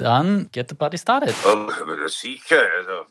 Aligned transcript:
Dann 0.00 0.48
get 0.50 0.70
the 0.70 0.74
party 0.74 0.96
started. 0.96 1.34
Um, 1.44 1.70
sicher, 2.06 2.62
also. 2.78 3.04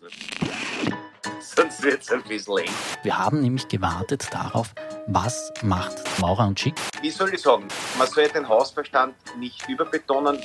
Sonst 1.39 1.83
wird 1.83 2.01
es 2.01 2.11
ein 2.11 2.23
bisschen 2.23 2.57
eng. 2.57 2.71
Wir 3.03 3.15
haben 3.15 3.41
nämlich 3.41 3.67
gewartet 3.67 4.27
darauf, 4.31 4.73
was 5.05 5.53
macht 5.61 5.99
Maurer 6.19 6.47
und 6.47 6.59
Schick. 6.59 6.73
Wie 7.03 7.11
soll 7.11 7.31
ich 7.31 7.41
sagen? 7.41 7.67
Man 7.99 8.07
soll 8.07 8.27
den 8.29 8.49
Hausverstand 8.49 9.13
nicht 9.37 9.69
überbetonen. 9.69 10.39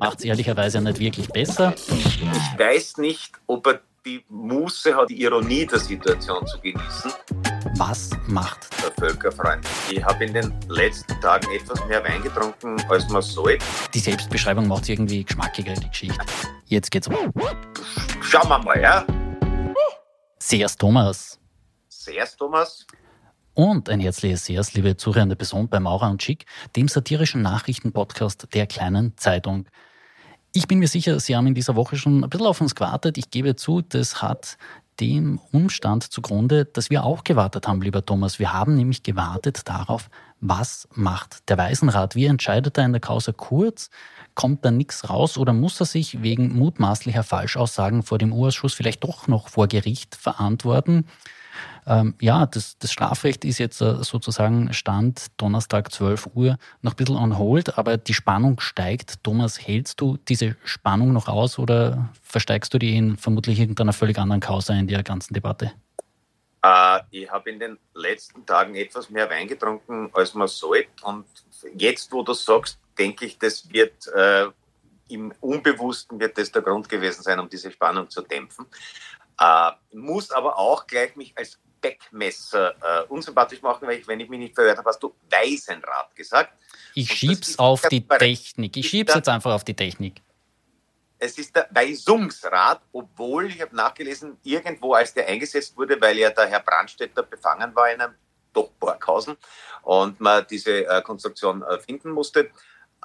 Macht 0.00 0.20
es 0.20 0.24
ehrlicherweise 0.24 0.80
nicht 0.80 1.00
wirklich 1.00 1.28
besser. 1.28 1.74
Ich 1.76 2.58
weiß 2.58 2.96
nicht, 2.96 3.32
ob 3.46 3.66
er 3.66 3.80
die 4.06 4.24
Muße 4.30 4.96
hat, 4.96 5.10
die 5.10 5.20
Ironie 5.20 5.66
der 5.66 5.80
Situation 5.80 6.46
zu 6.46 6.58
genießen. 6.60 7.12
Was 7.78 8.10
macht 8.26 8.70
Der 8.82 8.90
Völkerfreund. 8.90 9.64
Ich 9.88 10.04
habe 10.04 10.24
in 10.24 10.34
den 10.34 10.52
letzten 10.68 11.12
Tagen 11.20 11.46
etwas 11.52 11.86
mehr 11.86 12.02
Wein 12.02 12.20
getrunken, 12.24 12.76
als 12.90 13.08
man 13.08 13.22
sollte. 13.22 13.64
die 13.94 14.00
Selbstbeschreibung 14.00 14.66
macht 14.66 14.82
es 14.82 14.88
irgendwie 14.88 15.22
geschmackiger, 15.22 15.74
die 15.74 15.88
Geschichte. 15.88 16.18
Jetzt 16.66 16.90
geht's 16.90 17.06
um. 17.06 17.14
Schauen 18.20 18.48
wir 18.48 18.58
mal, 18.58 18.80
ja? 18.80 19.06
Sehr's 20.40 20.76
Thomas. 20.76 21.38
Sehr, 21.88 22.26
Thomas. 22.36 22.84
Und 23.54 23.88
ein 23.88 24.00
herzliches 24.00 24.44
Sehr's, 24.44 24.74
liebe 24.74 24.96
zuhörende 24.96 25.36
Person 25.36 25.68
bei 25.68 25.78
Maurer 25.78 26.10
und 26.10 26.20
Schick, 26.20 26.46
dem 26.74 26.88
satirischen 26.88 27.42
Nachrichtenpodcast 27.42 28.48
der 28.54 28.66
kleinen 28.66 29.16
Zeitung. 29.16 29.68
Ich 30.52 30.66
bin 30.66 30.80
mir 30.80 30.88
sicher, 30.88 31.20
Sie 31.20 31.36
haben 31.36 31.46
in 31.46 31.54
dieser 31.54 31.76
Woche 31.76 31.96
schon 31.96 32.24
ein 32.24 32.28
bisschen 32.28 32.46
auf 32.46 32.60
uns 32.60 32.74
gewartet. 32.74 33.18
Ich 33.18 33.30
gebe 33.30 33.54
zu, 33.54 33.82
das 33.82 34.20
hat 34.20 34.58
dem 35.00 35.40
Umstand 35.52 36.04
zugrunde, 36.04 36.64
dass 36.64 36.90
wir 36.90 37.04
auch 37.04 37.24
gewartet 37.24 37.68
haben, 37.68 37.82
lieber 37.82 38.04
Thomas. 38.04 38.38
Wir 38.38 38.52
haben 38.52 38.74
nämlich 38.74 39.02
gewartet 39.02 39.68
darauf, 39.68 40.10
was 40.40 40.88
macht 40.94 41.48
der 41.48 41.58
Waisenrat? 41.58 42.14
Wie 42.14 42.26
entscheidet 42.26 42.78
er 42.78 42.84
in 42.84 42.92
der 42.92 43.00
Causa 43.00 43.32
Kurz? 43.32 43.90
Kommt 44.34 44.64
da 44.64 44.70
nichts 44.70 45.08
raus 45.08 45.36
oder 45.36 45.52
muss 45.52 45.80
er 45.80 45.86
sich 45.86 46.22
wegen 46.22 46.56
mutmaßlicher 46.56 47.24
Falschaussagen 47.24 48.02
vor 48.02 48.18
dem 48.18 48.32
Urausschuss 48.32 48.74
vielleicht 48.74 49.02
doch 49.04 49.26
noch 49.26 49.48
vor 49.48 49.66
Gericht 49.68 50.14
verantworten? 50.14 51.06
Ähm, 51.86 52.14
ja, 52.20 52.46
das, 52.46 52.78
das 52.78 52.92
Strafrecht 52.92 53.44
ist 53.44 53.58
jetzt 53.58 53.80
äh, 53.80 54.02
sozusagen 54.02 54.72
Stand 54.72 55.26
Donnerstag 55.36 55.92
12 55.92 56.30
Uhr 56.34 56.58
noch 56.82 56.92
ein 56.92 56.96
bisschen 56.96 57.16
on 57.16 57.38
hold, 57.38 57.78
aber 57.78 57.96
die 57.96 58.14
Spannung 58.14 58.60
steigt. 58.60 59.22
Thomas, 59.24 59.58
hältst 59.58 60.00
du 60.00 60.18
diese 60.28 60.56
Spannung 60.64 61.12
noch 61.12 61.28
aus 61.28 61.58
oder 61.58 62.10
versteigst 62.22 62.72
du 62.74 62.78
die 62.78 62.96
in 62.96 63.16
vermutlich 63.16 63.58
irgendeiner 63.58 63.92
völlig 63.92 64.18
anderen 64.18 64.40
Causa 64.40 64.74
in 64.74 64.86
der 64.86 65.02
ganzen 65.02 65.34
Debatte? 65.34 65.72
Äh, 66.62 67.00
ich 67.10 67.30
habe 67.30 67.50
in 67.50 67.58
den 67.58 67.78
letzten 67.94 68.44
Tagen 68.44 68.74
etwas 68.74 69.10
mehr 69.10 69.28
Wein 69.30 69.48
getrunken, 69.48 70.10
als 70.12 70.34
man 70.34 70.48
sollte. 70.48 70.88
Und 71.02 71.26
jetzt, 71.74 72.12
wo 72.12 72.22
du 72.22 72.34
sagst, 72.34 72.78
denke 72.98 73.26
ich, 73.26 73.38
das 73.38 73.70
wird 73.72 74.06
äh, 74.08 74.46
im 75.08 75.32
Unbewussten 75.40 76.20
wird 76.20 76.36
das 76.38 76.52
der 76.52 76.62
Grund 76.62 76.88
gewesen 76.88 77.22
sein, 77.22 77.40
um 77.40 77.48
diese 77.48 77.70
Spannung 77.70 78.10
zu 78.10 78.22
dämpfen. 78.22 78.66
Äh, 79.40 79.70
muss 79.92 80.30
aber 80.30 80.58
auch 80.58 80.86
gleich 80.86 81.14
mich 81.16 81.36
als 81.36 81.58
Beckmesser 81.80 82.74
äh, 82.82 83.06
unsympathisch 83.08 83.62
machen, 83.62 83.86
weil 83.86 83.98
ich, 83.98 84.08
wenn 84.08 84.20
ich 84.20 84.28
mich 84.28 84.38
nicht 84.40 84.54
verhört 84.54 84.78
habe, 84.78 84.88
hast 84.88 85.02
du 85.02 85.14
Waisenrat 85.30 86.14
gesagt. 86.14 86.52
Ich 86.94 87.10
Und 87.10 87.16
schieb's 87.16 87.58
auf 87.58 87.82
die 87.82 88.06
Technik. 88.06 88.76
Ich 88.76 88.88
schieb's 88.88 89.14
jetzt 89.14 89.28
einfach 89.28 89.52
auf 89.52 89.64
die 89.64 89.74
Technik. 89.74 90.20
Es 91.20 91.36
ist 91.38 91.54
der 91.54 91.68
Weisungsrat, 91.70 92.80
obwohl, 92.92 93.46
ich 93.46 93.60
habe 93.60 93.74
nachgelesen, 93.74 94.38
irgendwo 94.44 94.94
als 94.94 95.14
der 95.14 95.26
eingesetzt 95.26 95.76
wurde, 95.76 96.00
weil 96.00 96.16
ja 96.18 96.30
der 96.30 96.46
Herr 96.46 96.60
Brandstätter 96.60 97.22
befangen 97.24 97.74
war 97.74 97.90
in 97.90 98.00
einem 98.00 98.14
doch 98.52 98.70
Borghausen 98.78 99.36
und 99.82 100.20
man 100.20 100.46
diese 100.48 100.86
äh, 100.86 101.02
Konstruktion 101.02 101.62
äh, 101.62 101.78
finden 101.80 102.10
musste. 102.10 102.50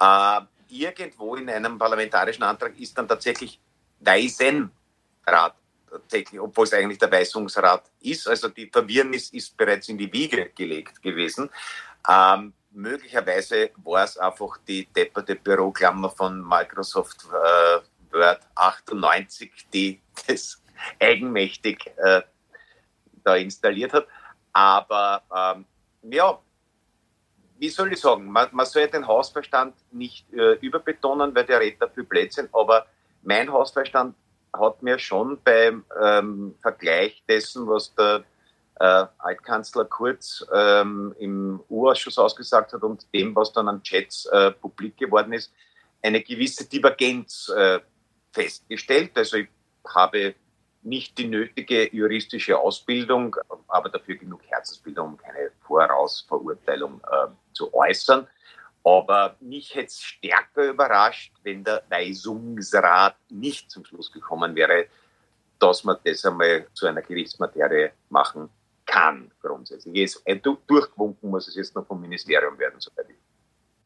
Äh, 0.00 0.40
irgendwo 0.68 1.36
in 1.36 1.50
einem 1.50 1.76
parlamentarischen 1.76 2.44
Antrag 2.44 2.78
ist 2.78 2.96
dann 2.96 3.08
tatsächlich 3.08 3.60
Weisenrat 4.00 5.54
obwohl 6.40 6.64
es 6.64 6.72
eigentlich 6.72 6.98
der 6.98 7.10
Weisungsrat 7.10 7.84
ist. 8.00 8.28
Also 8.28 8.48
die 8.48 8.66
Verwirrnis 8.66 9.30
ist 9.30 9.56
bereits 9.56 9.88
in 9.88 9.98
die 9.98 10.12
Wiege 10.12 10.50
gelegt 10.54 11.02
gewesen. 11.02 11.50
Ähm, 12.08 12.52
möglicherweise 12.70 13.70
war 13.84 14.04
es 14.04 14.18
einfach 14.18 14.58
die 14.66 14.86
depperte 14.86 15.36
Büroklammer 15.36 16.10
von 16.10 16.46
Microsoft 16.46 17.24
äh, 17.32 17.80
Word 18.12 18.40
98, 18.54 19.50
die 19.72 20.00
das 20.26 20.62
eigenmächtig 21.00 21.90
äh, 21.96 22.22
da 23.22 23.36
installiert 23.36 23.92
hat. 23.92 24.06
Aber 24.52 25.22
ähm, 25.34 25.64
ja, 26.12 26.38
wie 27.58 27.68
soll 27.68 27.92
ich 27.92 28.00
sagen, 28.00 28.30
man, 28.30 28.48
man 28.52 28.66
soll 28.66 28.88
den 28.88 29.06
Hausverstand 29.06 29.74
nicht 29.92 30.30
äh, 30.32 30.54
überbetonen, 30.54 31.34
weil 31.34 31.44
der 31.44 31.60
redet 31.60 31.80
dafür 31.80 32.04
Blödsinn, 32.04 32.48
aber 32.52 32.86
mein 33.22 33.50
Hausverstand 33.50 34.14
hat 34.58 34.82
mir 34.82 34.98
schon 34.98 35.38
beim 35.42 35.84
ähm, 36.02 36.54
Vergleich 36.62 37.22
dessen, 37.28 37.66
was 37.66 37.94
der 37.94 38.24
äh, 38.80 39.06
Altkanzler 39.18 39.84
Kurz 39.84 40.44
ähm, 40.52 41.14
im 41.18 41.60
U-Ausschuss 41.68 42.18
ausgesagt 42.18 42.72
hat 42.72 42.82
und 42.82 43.06
dem, 43.14 43.34
was 43.36 43.52
dann 43.52 43.68
an 43.68 43.82
Chats 43.82 44.26
äh, 44.26 44.50
publik 44.50 44.96
geworden 44.96 45.32
ist, 45.32 45.52
eine 46.02 46.22
gewisse 46.22 46.68
Divergenz 46.68 47.50
äh, 47.56 47.80
festgestellt. 48.32 49.12
Also 49.16 49.38
ich 49.38 49.48
habe 49.86 50.34
nicht 50.82 51.16
die 51.16 51.26
nötige 51.26 51.94
juristische 51.94 52.58
Ausbildung, 52.58 53.36
aber 53.68 53.88
dafür 53.88 54.16
genug 54.16 54.42
Herzensbildung, 54.46 55.10
um 55.10 55.16
keine 55.16 55.50
Vorausverurteilung 55.66 57.00
äh, 57.10 57.28
zu 57.54 57.72
äußern. 57.72 58.26
Aber 58.84 59.36
mich 59.40 59.74
hätte 59.74 59.86
es 59.86 60.02
stärker 60.02 60.68
überrascht, 60.68 61.32
wenn 61.42 61.64
der 61.64 61.82
Weisungsrat 61.88 63.16
nicht 63.30 63.70
zum 63.70 63.84
Schluss 63.84 64.12
gekommen 64.12 64.54
wäre, 64.54 64.86
dass 65.58 65.84
man 65.84 65.96
das 66.04 66.24
einmal 66.26 66.66
zu 66.74 66.86
einer 66.86 67.00
Gerichtsmaterie 67.00 67.90
machen 68.10 68.50
kann, 68.84 69.30
grundsätzlich. 69.40 70.16
Äh, 70.26 70.36
du- 70.36 70.58
durchgewunken 70.66 71.30
muss 71.30 71.48
es 71.48 71.54
jetzt 71.54 71.74
noch 71.74 71.86
vom 71.86 72.00
Ministerium 72.00 72.58
werden, 72.58 72.78
soweit 72.78 73.08
ich. 73.08 73.16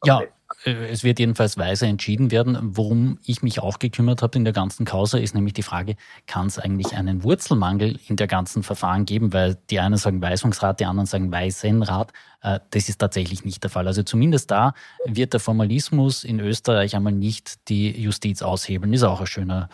Ja, 0.03 0.21
äh, 0.65 0.71
es 0.87 1.03
wird 1.03 1.19
jedenfalls 1.19 1.57
weise 1.57 1.85
entschieden 1.85 2.31
werden. 2.31 2.57
Worum 2.61 3.19
ich 3.25 3.41
mich 3.41 3.59
auch 3.59 3.79
gekümmert 3.79 4.21
habe 4.21 4.37
in 4.37 4.43
der 4.43 4.53
ganzen 4.53 4.85
Causa, 4.85 5.17
ist 5.17 5.35
nämlich 5.35 5.53
die 5.53 5.63
Frage, 5.63 5.95
kann 6.27 6.47
es 6.47 6.59
eigentlich 6.59 6.95
einen 6.95 7.23
Wurzelmangel 7.23 7.99
in 8.07 8.15
der 8.15 8.27
ganzen 8.27 8.63
Verfahren 8.63 9.05
geben? 9.05 9.33
Weil 9.33 9.57
die 9.69 9.79
einen 9.79 9.97
sagen 9.97 10.21
Weisungsrat, 10.21 10.79
die 10.79 10.85
anderen 10.85 11.05
sagen 11.05 11.31
Weisenrat. 11.31 12.11
Äh, 12.41 12.59
Das 12.71 12.89
ist 12.89 12.97
tatsächlich 12.99 13.45
nicht 13.45 13.63
der 13.63 13.69
Fall. 13.69 13.87
Also 13.87 14.03
zumindest 14.03 14.51
da 14.51 14.73
wird 15.05 15.33
der 15.33 15.39
Formalismus 15.39 16.23
in 16.23 16.39
Österreich 16.39 16.95
einmal 16.95 17.13
nicht 17.13 17.69
die 17.69 17.91
Justiz 17.91 18.41
aushebeln. 18.41 18.93
Ist 18.93 19.03
auch 19.03 19.21
ein 19.21 19.27
schöner 19.27 19.69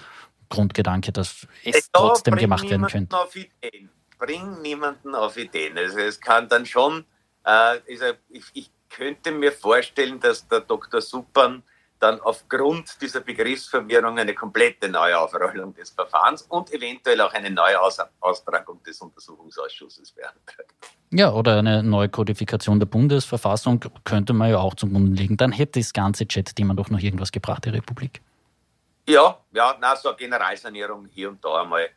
Grundgedanke, 0.50 1.12
dass 1.12 1.47
es 1.63 1.92
Da 1.92 2.00
trotzdem 2.00 2.36
gemacht 2.36 2.63
werden 2.63 2.86
niemanden 2.86 3.09
könnte. 3.09 3.18
Auf 3.18 3.36
Ideen. 3.36 3.90
Bring 4.18 4.62
niemanden 4.62 5.13
auf 5.13 5.38
Ideen. 5.38 5.78
Also 5.78 6.00
es 6.00 6.19
kann 6.22 6.47
dann 6.47 6.66
schon, 6.66 7.03
äh, 7.46 7.78
ich, 7.88 8.44
ich 8.53 8.72
könnte 8.90 9.31
mir 9.31 9.51
vorstellen, 9.51 10.19
dass 10.19 10.47
der 10.47 10.62
Dr. 10.62 11.01
Suppan 11.01 11.63
dann 12.00 12.19
aufgrund 12.22 13.01
dieser 13.01 13.22
Begriffsverwirrung 13.22 14.19
eine 14.19 14.34
komplette 14.34 14.90
Neuaufrollung 14.90 15.73
des 15.73 15.91
Verfahrens 15.91 16.44
und 16.44 16.72
eventuell 16.72 17.22
auch 17.22 17.34
eine 17.34 17.50
neue 17.50 17.79
Aus 17.81 17.97
Austragung 18.19 18.84
des 18.84 19.00
Untersuchungsausschusses 19.01 20.12
beantragt. 20.12 20.74
Ja, 21.12 21.31
oder 21.31 21.59
eine 21.59 21.81
neue 21.84 22.09
Kodifikation 22.09 22.79
der 22.79 22.88
Bundesverfassung 22.88 23.79
könnte 24.03 24.34
man 24.34 24.50
ja 24.50 24.57
auch 24.57 24.75
zum 24.75 24.91
Grunde 24.91 25.19
legen. 25.19 25.38
Dann 25.38 25.51
hätte 25.51 25.79
das 25.79 25.94
ganze 25.94 26.28
Chat-Thema 26.28 26.74
doch 26.74 26.90
noch 26.90 27.00
irgendwas 27.00 27.31
gebracht, 27.31 27.66
die 27.66 27.69
Republik. 27.69 28.22
Ja, 29.07 29.40
ja, 29.51 29.75
na, 29.79 29.95
so 29.95 30.09
eine 30.09 30.18
Generalsanierung 30.18 31.07
hier 31.12 31.29
und 31.29 31.44
da 31.44 31.62
einmal. 31.62 31.90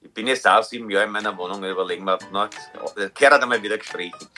Ich 0.00 0.10
bin 0.12 0.26
jetzt 0.26 0.48
auch 0.48 0.62
sieben 0.62 0.90
Jahre 0.90 1.04
in 1.04 1.12
meiner 1.12 1.36
Wohnung, 1.36 1.62
überlegen 1.62 2.04
wir, 2.04 2.18
na, 2.32 2.48
gehört 3.14 3.42
einmal 3.42 3.62
wieder 3.62 3.76
gestrichen. 3.76 4.28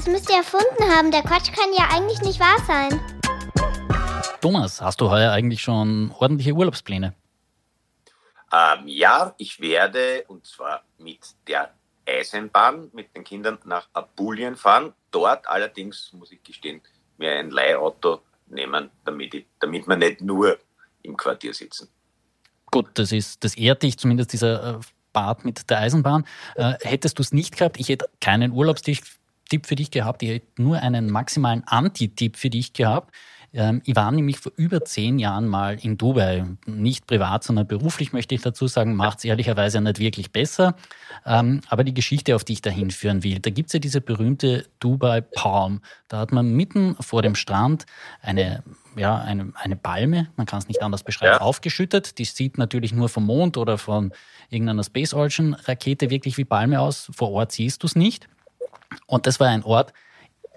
Das 0.00 0.08
müsst 0.08 0.30
ihr 0.30 0.36
erfunden 0.36 0.82
haben. 0.96 1.10
Der 1.10 1.20
Quatsch 1.20 1.52
kann 1.52 1.74
ja 1.76 1.90
eigentlich 1.94 2.22
nicht 2.22 2.40
wahr 2.40 2.56
sein. 2.66 2.98
Thomas, 4.40 4.80
hast 4.80 4.98
du 5.02 5.10
heuer 5.10 5.30
eigentlich 5.30 5.60
schon 5.60 6.10
ordentliche 6.18 6.54
Urlaubspläne? 6.54 7.12
Ähm, 8.50 8.88
ja, 8.88 9.34
ich 9.36 9.60
werde, 9.60 10.24
und 10.28 10.46
zwar 10.46 10.84
mit 10.96 11.18
der 11.46 11.74
Eisenbahn, 12.06 12.88
mit 12.94 13.14
den 13.14 13.24
Kindern 13.24 13.58
nach 13.66 13.90
Apulien 13.92 14.56
fahren. 14.56 14.94
Dort 15.10 15.46
allerdings, 15.46 16.14
muss 16.14 16.32
ich 16.32 16.42
gestehen, 16.42 16.80
mir 17.18 17.32
ein 17.32 17.50
Leihauto 17.50 18.22
nehmen, 18.46 18.88
damit, 19.04 19.34
ich, 19.34 19.44
damit 19.58 19.86
wir 19.86 19.96
nicht 19.96 20.22
nur 20.22 20.56
im 21.02 21.14
Quartier 21.14 21.52
sitzen. 21.52 21.90
Gut, 22.70 22.86
das 22.94 23.12
ist, 23.12 23.44
das 23.44 23.54
ehrt 23.54 23.82
dich, 23.82 23.98
zumindest 23.98 24.32
dieser 24.32 24.76
äh, 24.76 24.80
Bad 25.12 25.44
mit 25.44 25.68
der 25.68 25.80
Eisenbahn. 25.80 26.26
Äh, 26.54 26.72
hättest 26.80 27.18
du 27.18 27.22
es 27.22 27.32
nicht 27.32 27.58
gehabt, 27.58 27.78
ich 27.78 27.90
hätte 27.90 28.08
keinen 28.18 28.52
Urlaubstipp 28.52 29.04
Tipp 29.50 29.66
für 29.66 29.76
dich 29.76 29.90
gehabt, 29.90 30.22
ich 30.22 30.30
hätte 30.30 30.62
nur 30.62 30.78
einen 30.78 31.10
maximalen 31.10 31.62
Anti-Tipp 31.66 32.38
für 32.38 32.48
dich 32.48 32.72
gehabt. 32.72 33.14
Ähm, 33.52 33.82
ich 33.84 33.96
war 33.96 34.10
nämlich 34.12 34.38
vor 34.38 34.52
über 34.56 34.84
zehn 34.84 35.18
Jahren 35.18 35.46
mal 35.46 35.76
in 35.80 35.98
Dubai. 35.98 36.44
Nicht 36.66 37.06
privat, 37.06 37.44
sondern 37.44 37.66
beruflich 37.66 38.12
möchte 38.12 38.34
ich 38.34 38.42
dazu 38.42 38.66
sagen, 38.68 38.94
macht 38.94 39.18
es 39.18 39.24
ehrlicherweise 39.24 39.80
nicht 39.80 39.98
wirklich 39.98 40.30
besser. 40.32 40.76
Ähm, 41.26 41.60
aber 41.68 41.84
die 41.84 41.94
Geschichte, 41.94 42.36
auf 42.36 42.44
die 42.44 42.54
ich 42.54 42.62
da 42.62 42.70
hinführen 42.70 43.22
will, 43.22 43.40
da 43.40 43.50
gibt 43.50 43.68
es 43.68 43.72
ja 43.72 43.80
diese 43.80 44.00
berühmte 44.00 44.66
Dubai 44.78 45.20
Palm. 45.20 45.80
Da 46.08 46.18
hat 46.18 46.32
man 46.32 46.52
mitten 46.54 46.96
vor 47.00 47.22
dem 47.22 47.34
Strand 47.34 47.86
eine 48.22 48.62
ja, 48.96 49.18
eine, 49.18 49.52
eine 49.54 49.76
Palme, 49.76 50.30
man 50.36 50.46
kann 50.46 50.58
es 50.58 50.66
nicht 50.66 50.82
anders 50.82 51.04
beschreiben, 51.04 51.34
ja. 51.34 51.40
aufgeschüttet. 51.40 52.18
Die 52.18 52.24
sieht 52.24 52.58
natürlich 52.58 52.92
nur 52.92 53.08
vom 53.08 53.24
Mond 53.24 53.56
oder 53.56 53.78
von 53.78 54.12
irgendeiner 54.48 54.82
Space 54.82 55.14
Origin 55.14 55.54
Rakete 55.54 56.10
wirklich 56.10 56.36
wie 56.38 56.44
Palme 56.44 56.80
aus. 56.80 57.08
Vor 57.14 57.30
Ort 57.30 57.52
siehst 57.52 57.84
du 57.84 57.86
es 57.86 57.94
nicht. 57.94 58.28
Und 59.06 59.26
das 59.26 59.40
war 59.40 59.48
ein 59.48 59.64
Ort, 59.64 59.92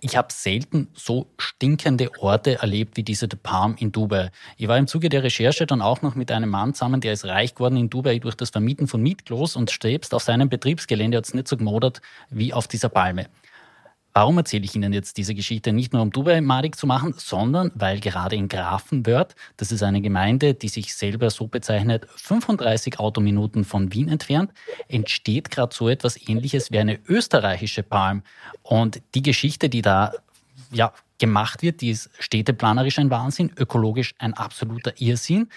ich 0.02 0.18
habe 0.18 0.34
selten 0.34 0.90
so 0.94 1.28
stinkende 1.38 2.12
Orte 2.20 2.60
erlebt 2.62 2.98
wie 2.98 3.04
diese 3.04 3.28
The 3.32 3.38
Palm 3.38 3.76
in 3.80 3.94
Dubai. 3.94 4.32
Ich 4.58 4.68
war 4.68 4.78
im 4.78 4.86
Zuge 4.86 5.08
der 5.08 5.24
Recherche 5.24 5.66
dann 5.66 5.82
auch 5.82 6.02
noch 6.02 6.16
mit 6.16 6.30
einem 6.30 6.50
Mann 6.50 6.74
zusammen, 6.74 7.00
der 7.00 7.14
ist 7.14 7.24
reich 7.24 7.56
geworden 7.56 7.78
in 7.78 7.90
Dubai 7.90 8.20
durch 8.20 8.36
das 8.36 8.50
Vermieten 8.50 8.88
von 8.88 9.02
Mietklos 9.02 9.56
und 9.56 9.72
strebst 9.72 10.14
auf 10.14 10.24
seinem 10.24 10.50
Betriebsgelände 10.50 11.18
hat 11.18 11.26
es 11.26 11.34
nicht 11.34 11.48
so 11.48 11.56
gemodert 11.56 12.02
wie 12.30 12.54
auf 12.54 12.68
dieser 12.68 12.90
Palme. 12.90 13.28
Warum 14.15 14.38
erzähle 14.38 14.65
ich 14.65 14.75
Ihnen 14.75 14.94
jetzt 14.94 15.18
diese 15.18 15.33
Geschichte? 15.33 15.74
Nicht 15.74 15.92
nur 15.92 16.04
um 16.04 16.12
Dubai 16.12 16.39
madig 16.39 16.75
zu 16.75 16.86
machen, 16.86 17.15
sondern 17.18 17.71
weil 17.74 18.00
gerade 18.00 18.36
in 18.36 18.48
Grafenwörth, 18.48 19.36
das 19.57 19.71
ist 19.71 19.81
eine 19.81 20.01
Gemeinde, 20.01 20.54
die 20.54 20.68
sich 20.68 20.94
selber 20.94 21.31
so 21.31 21.48
bezeichnet, 21.48 22.06
35 22.18 23.00
Autominuten 23.00 23.65
von 23.65 23.92
Wien 23.92 24.10
entfernt, 24.10 24.51
entsteht 24.88 25.50
gerade 25.50 25.74
so 25.74 25.89
etwas 25.89 26.30
ähnliches 26.30 26.71
wie 26.71 26.77
eine 26.77 27.00
österreichische 27.07 27.81
Palm. 27.81 28.21
Und 28.62 29.01
die 29.15 29.24
Geschichte, 29.24 29.68
die 29.68 29.81
da 29.81 30.13
ja, 30.71 30.94
gemacht 31.18 31.63
wird, 31.63 31.81
die 31.81 31.89
ist 31.89 32.12
städteplanerisch 32.19 33.00
ein 33.00 33.10
Wahnsinn, 33.10 33.51
ökologisch 33.57 34.13
ein 34.19 34.36
absoluter 34.36 34.94
Irrsinn. 35.00 35.50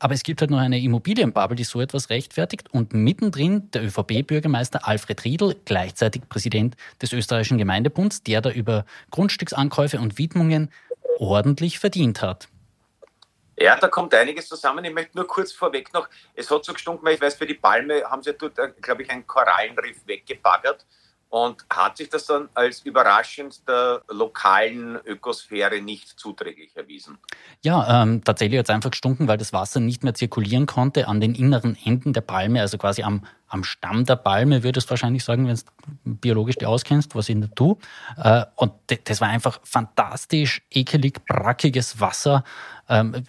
Aber 0.00 0.14
es 0.14 0.22
gibt 0.22 0.40
halt 0.40 0.50
noch 0.50 0.58
eine 0.58 0.80
Immobilienbubble, 0.80 1.56
die 1.56 1.64
so 1.64 1.80
etwas 1.80 2.10
rechtfertigt. 2.10 2.72
Und 2.72 2.94
mittendrin 2.94 3.70
der 3.70 3.84
ÖVP-Bürgermeister 3.84 4.86
Alfred 4.86 5.24
Riedl, 5.24 5.56
gleichzeitig 5.64 6.28
Präsident 6.28 6.76
des 7.00 7.12
österreichischen 7.12 7.58
Gemeindebunds, 7.58 8.22
der 8.22 8.40
da 8.40 8.50
über 8.50 8.84
Grundstücksankäufe 9.10 9.98
und 9.98 10.18
Widmungen 10.18 10.70
ordentlich 11.18 11.78
verdient 11.78 12.22
hat. 12.22 12.48
Ja, 13.58 13.76
da 13.76 13.88
kommt 13.88 14.14
einiges 14.14 14.48
zusammen. 14.48 14.84
Ich 14.84 14.92
möchte 14.92 15.16
nur 15.16 15.26
kurz 15.26 15.52
vorweg 15.52 15.92
noch, 15.92 16.08
es 16.34 16.50
hat 16.50 16.64
so 16.64 16.72
gestunken, 16.72 17.04
weil 17.04 17.14
ich 17.14 17.20
weiß, 17.20 17.34
für 17.34 17.46
die 17.46 17.54
Palme 17.54 18.02
haben 18.04 18.22
sie 18.22 18.32
dort, 18.32 18.58
äh, 18.58 18.72
glaube 18.80 19.02
ich, 19.02 19.10
einen 19.10 19.26
Korallenriff 19.26 20.06
weggebaggert 20.06 20.84
und 21.32 21.64
hat 21.70 21.96
sich 21.96 22.10
das 22.10 22.26
dann 22.26 22.50
als 22.52 22.80
überraschend 22.80 23.66
der 23.66 24.02
lokalen 24.10 24.98
Ökosphäre 25.06 25.80
nicht 25.80 26.20
zuträglich 26.20 26.76
erwiesen? 26.76 27.16
Ja, 27.62 28.02
ähm, 28.02 28.22
tatsächlich 28.22 28.58
hat 28.58 28.66
es 28.66 28.74
einfach 28.74 28.90
gestunken, 28.90 29.28
weil 29.28 29.38
das 29.38 29.54
Wasser 29.54 29.80
nicht 29.80 30.04
mehr 30.04 30.12
zirkulieren 30.12 30.66
konnte 30.66 31.08
an 31.08 31.22
den 31.22 31.34
inneren 31.34 31.74
Enden 31.86 32.12
der 32.12 32.20
Palme, 32.20 32.60
also 32.60 32.76
quasi 32.76 33.02
am, 33.02 33.24
am 33.48 33.64
Stamm 33.64 34.04
der 34.04 34.16
Palme, 34.16 34.62
würdest 34.62 34.88
du 34.88 34.90
wahrscheinlich 34.90 35.24
sagen, 35.24 35.48
wenn 35.48 35.56
du 35.56 36.14
biologisch 36.16 36.56
die 36.56 36.66
auskennst, 36.66 37.14
was 37.14 37.30
ich 37.30 37.36
nicht 37.36 37.56
tue. 37.56 37.78
Äh, 38.18 38.44
und 38.56 38.74
das 39.04 39.22
war 39.22 39.28
einfach 39.28 39.58
fantastisch, 39.64 40.60
ekelig, 40.70 41.24
brackiges 41.24 41.98
Wasser. 41.98 42.44
Ähm, 42.90 43.24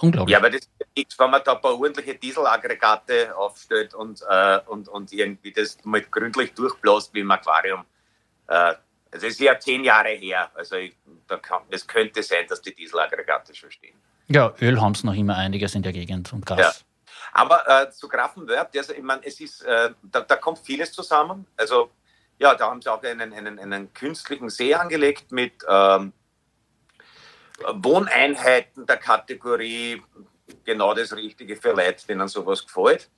unglaublich. 0.00 0.32
Ja, 0.32 0.38
aber 0.38 0.50
das 0.50 0.68
nichts, 0.96 1.18
wenn 1.18 1.30
man 1.30 1.42
da 1.44 1.54
ein 1.54 1.60
paar 1.60 1.78
ordentliche 1.78 2.14
Dieselaggregate 2.14 3.36
aufstellt 3.36 3.94
und, 3.94 4.22
äh, 4.28 4.60
und, 4.66 4.88
und 4.88 5.12
irgendwie 5.12 5.52
das 5.52 5.78
mal 5.84 6.00
gründlich 6.02 6.54
durchbläst 6.54 7.12
wie 7.14 7.20
im 7.20 7.30
Aquarium. 7.30 7.84
Äh, 8.48 8.74
also 9.12 9.26
es 9.26 9.34
ist 9.34 9.40
ja 9.40 9.58
zehn 9.58 9.84
Jahre 9.84 10.10
her. 10.10 10.50
Also 10.54 10.76
ich, 10.76 10.94
kann, 11.42 11.62
es 11.70 11.86
könnte 11.86 12.22
sein, 12.22 12.46
dass 12.48 12.60
die 12.62 12.74
Dieselaggregate 12.74 13.54
schon 13.54 13.70
stehen. 13.70 13.94
Ja, 14.26 14.54
Öl 14.60 14.80
haben 14.80 14.92
es 14.92 15.04
noch 15.04 15.14
immer 15.14 15.36
einiges 15.36 15.74
in 15.74 15.82
der 15.82 15.92
Gegend 15.92 16.32
und 16.32 16.46
Gas. 16.46 16.58
Ja. 16.58 16.72
Aber 17.32 17.68
äh, 17.68 17.90
zu 17.90 18.08
Grafenwörth, 18.08 18.76
also 18.76 18.92
ich 18.92 19.02
meine, 19.02 19.24
es 19.24 19.40
ist, 19.40 19.62
äh, 19.62 19.90
da, 20.02 20.20
da 20.20 20.36
kommt 20.36 20.60
vieles 20.60 20.92
zusammen. 20.92 21.46
Also 21.56 21.90
ja, 22.38 22.54
da 22.54 22.70
haben 22.70 22.80
sie 22.82 22.92
auch 22.92 23.02
einen, 23.02 23.32
einen, 23.32 23.58
einen 23.58 23.92
künstlichen 23.92 24.50
See 24.50 24.74
angelegt 24.74 25.30
mit 25.30 25.52
ähm, 25.68 26.12
Wohneinheiten 27.62 28.86
der 28.86 28.96
Kategorie 28.96 30.02
genau 30.64 30.94
das 30.94 31.14
Richtige 31.14 31.56
für 31.56 31.72
Leute, 31.72 32.06
denen 32.06 32.28
sowas 32.28 32.64
gefällt. 32.64 33.10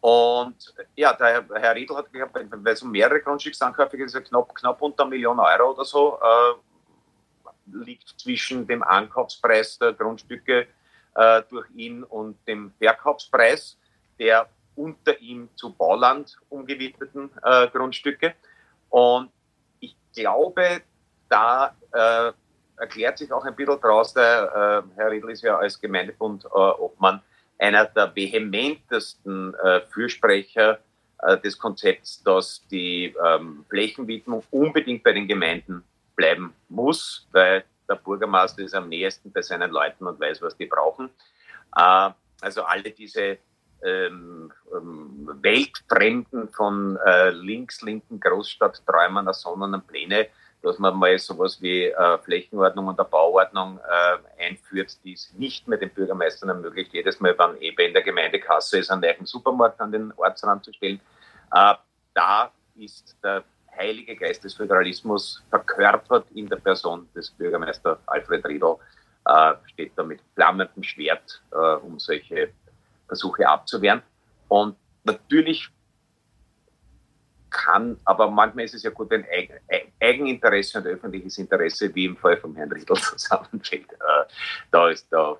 Und 0.00 0.74
ja, 0.94 1.12
der 1.12 1.46
Herr 1.54 1.74
Riedl 1.74 1.96
hat, 1.96 2.06
weil 2.12 2.72
es 2.72 2.82
um 2.82 2.90
mehrere 2.90 3.20
Grundstücksankäufe 3.20 3.96
geht, 3.96 4.12
knapp, 4.24 4.54
knapp 4.54 4.80
unter 4.80 5.02
eine 5.02 5.10
Million 5.10 5.38
Euro 5.40 5.72
oder 5.72 5.84
so, 5.84 6.18
äh, 6.22 7.84
liegt 7.84 8.08
zwischen 8.20 8.66
dem 8.66 8.82
Ankaufspreis 8.82 9.78
der 9.78 9.92
Grundstücke 9.94 10.68
äh, 11.14 11.42
durch 11.50 11.68
ihn 11.74 12.04
und 12.04 12.36
dem 12.46 12.72
Verkaufspreis 12.78 13.78
der 14.18 14.48
unter 14.74 15.18
ihm 15.20 15.48
zu 15.56 15.72
Bauland 15.72 16.36
umgewidmeten 16.48 17.30
äh, 17.42 17.68
Grundstücke. 17.68 18.34
Und 18.90 19.30
ich 19.80 19.96
glaube, 20.14 20.82
da 21.28 21.74
äh, 21.92 22.32
erklärt 22.78 23.18
sich 23.18 23.32
auch 23.32 23.44
ein 23.44 23.54
bisschen 23.54 23.80
daraus, 23.80 24.12
der 24.12 24.84
äh, 24.96 24.96
Herr 24.96 25.10
Riedl 25.10 25.30
ist 25.30 25.42
ja 25.42 25.56
als 25.58 25.80
Gemeindebund 25.80 26.44
äh, 26.44 26.48
Obmann 26.48 27.20
einer 27.58 27.86
der 27.86 28.14
vehementesten 28.14 29.54
äh, 29.54 29.80
Fürsprecher 29.92 30.78
äh, 31.22 31.38
des 31.38 31.58
Konzepts, 31.58 32.22
dass 32.22 32.66
die 32.70 33.14
ähm, 33.24 33.64
Flächenwidmung 33.68 34.42
unbedingt 34.50 35.02
bei 35.02 35.12
den 35.12 35.26
Gemeinden 35.26 35.82
bleiben 36.14 36.54
muss, 36.68 37.26
weil 37.32 37.64
der 37.88 37.96
Bürgermeister 37.96 38.62
ist 38.62 38.74
am 38.74 38.88
nächsten 38.88 39.32
bei 39.32 39.42
seinen 39.42 39.70
Leuten 39.70 40.06
und 40.06 40.20
weiß, 40.20 40.42
was 40.42 40.56
die 40.56 40.66
brauchen. 40.66 41.10
Äh, 41.76 42.10
also 42.40 42.62
alle 42.64 42.90
diese 42.90 43.38
ähm, 43.82 44.52
ähm, 44.74 45.30
Weltfremden 45.42 46.48
von 46.48 46.98
äh, 47.06 47.30
links-linken 47.30 48.20
Großstadtträumern 48.20 49.26
ersonnenen 49.26 49.82
Pläne 49.82 50.28
dass 50.66 50.80
man 50.80 50.96
mal 50.96 51.16
sowas 51.18 51.62
wie 51.62 51.84
äh, 51.84 52.18
Flächenordnung 52.18 52.88
und 52.88 52.98
eine 52.98 53.08
Bauordnung 53.08 53.78
äh, 53.78 54.46
einführt, 54.48 54.98
die 55.04 55.12
es 55.12 55.32
nicht 55.34 55.68
mehr 55.68 55.78
den 55.78 55.90
Bürgermeistern 55.90 56.48
ermöglicht, 56.48 56.92
jedes 56.92 57.20
Mal, 57.20 57.36
wenn 57.38 57.56
eben 57.62 57.86
in 57.86 57.92
der 57.92 58.02
Gemeindekasse 58.02 58.78
ist, 58.78 58.90
einen 58.90 59.02
neuen 59.02 59.26
Supermarkt 59.26 59.80
an 59.80 59.92
den 59.92 60.12
Ortsrand 60.16 60.64
zu 60.64 60.72
stellen. 60.72 61.00
Äh, 61.52 61.74
da 62.14 62.50
ist 62.74 63.16
der 63.22 63.44
heilige 63.76 64.16
Geist 64.16 64.42
des 64.42 64.54
Föderalismus 64.54 65.44
verkörpert 65.50 66.26
in 66.34 66.48
der 66.48 66.56
Person 66.56 67.08
des 67.14 67.30
Bürgermeisters 67.30 67.98
Alfred 68.06 68.44
Riedl, 68.46 68.76
äh, 69.26 69.52
steht 69.66 69.92
da 69.94 70.02
mit 70.02 70.20
flammendem 70.34 70.82
Schwert, 70.82 71.42
äh, 71.52 71.56
um 71.56 72.00
solche 72.00 72.50
Versuche 73.06 73.48
abzuwehren. 73.48 74.02
Und 74.48 74.76
natürlich 75.04 75.70
kann, 77.50 77.98
aber 78.04 78.30
manchmal 78.30 78.64
ist 78.64 78.74
es 78.74 78.82
ja 78.82 78.90
gut, 78.90 79.10
wenn 79.10 79.24
Eigeninteresse 80.00 80.78
und 80.78 80.86
öffentliches 80.86 81.38
Interesse, 81.38 81.94
wie 81.94 82.06
im 82.06 82.16
Fall 82.16 82.36
von 82.36 82.54
Herrn 82.54 82.72
Riedl, 82.72 82.94
zusammenfällt. 82.94 83.92
Äh, 83.92 84.24
da, 84.70 84.90
ist, 84.90 85.06
da, 85.10 85.36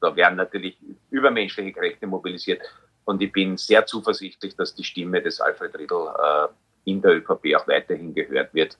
da 0.00 0.14
werden 0.16 0.36
natürlich 0.36 0.78
übermenschliche 1.10 1.72
Kräfte 1.72 2.06
mobilisiert 2.06 2.62
und 3.04 3.22
ich 3.22 3.32
bin 3.32 3.56
sehr 3.56 3.86
zuversichtlich, 3.86 4.56
dass 4.56 4.74
die 4.74 4.84
Stimme 4.84 5.22
des 5.22 5.40
Alfred 5.40 5.76
Riedl 5.78 6.08
äh, 6.22 6.48
in 6.90 7.02
der 7.02 7.16
ÖVP 7.16 7.54
auch 7.56 7.68
weiterhin 7.68 8.14
gehört 8.14 8.54
wird 8.54 8.78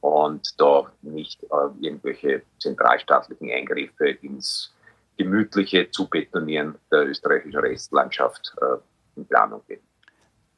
und 0.00 0.60
da 0.60 0.90
nicht 1.02 1.42
äh, 1.44 1.46
irgendwelche 1.80 2.42
zentralstaatlichen 2.58 3.50
Eingriffe 3.50 4.08
ins 4.08 4.72
gemütliche 5.16 5.90
Zubetonieren 5.90 6.76
der 6.92 7.06
österreichischen 7.06 7.58
Restlandschaft 7.58 8.54
in 9.16 9.26
Planung 9.26 9.62
geht. 9.66 9.80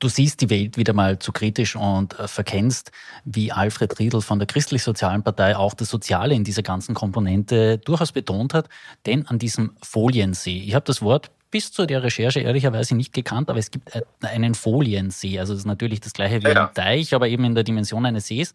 Du 0.00 0.08
siehst 0.08 0.40
die 0.40 0.50
Welt 0.50 0.76
wieder 0.76 0.92
mal 0.92 1.18
zu 1.18 1.32
kritisch 1.32 1.74
und 1.74 2.16
äh, 2.18 2.28
verkennst, 2.28 2.92
wie 3.24 3.50
Alfred 3.50 3.98
Riedl 3.98 4.20
von 4.20 4.38
der 4.38 4.46
Christlich-Sozialen 4.46 5.24
Partei 5.24 5.56
auch 5.56 5.74
das 5.74 5.88
Soziale 5.88 6.34
in 6.34 6.44
dieser 6.44 6.62
ganzen 6.62 6.94
Komponente 6.94 7.78
durchaus 7.78 8.12
betont 8.12 8.54
hat. 8.54 8.68
Denn 9.06 9.26
an 9.26 9.40
diesem 9.40 9.72
Foliensee, 9.82 10.62
ich 10.62 10.74
habe 10.74 10.84
das 10.84 11.02
Wort 11.02 11.32
bis 11.50 11.72
zu 11.72 11.86
der 11.86 12.02
Recherche 12.02 12.40
ehrlicherweise 12.40 12.94
nicht 12.94 13.12
gekannt, 13.12 13.50
aber 13.50 13.58
es 13.58 13.70
gibt 13.70 13.94
äh, 13.94 14.02
einen 14.22 14.54
Foliensee. 14.54 15.38
Also 15.38 15.52
es 15.52 15.60
ist 15.60 15.66
natürlich 15.66 16.00
das 16.00 16.12
gleiche 16.12 16.42
wie 16.42 16.48
ja. 16.48 16.68
ein 16.68 16.74
Teich, 16.74 17.14
aber 17.14 17.28
eben 17.28 17.44
in 17.44 17.54
der 17.54 17.64
Dimension 17.64 18.04
eines 18.06 18.26
Sees. 18.26 18.54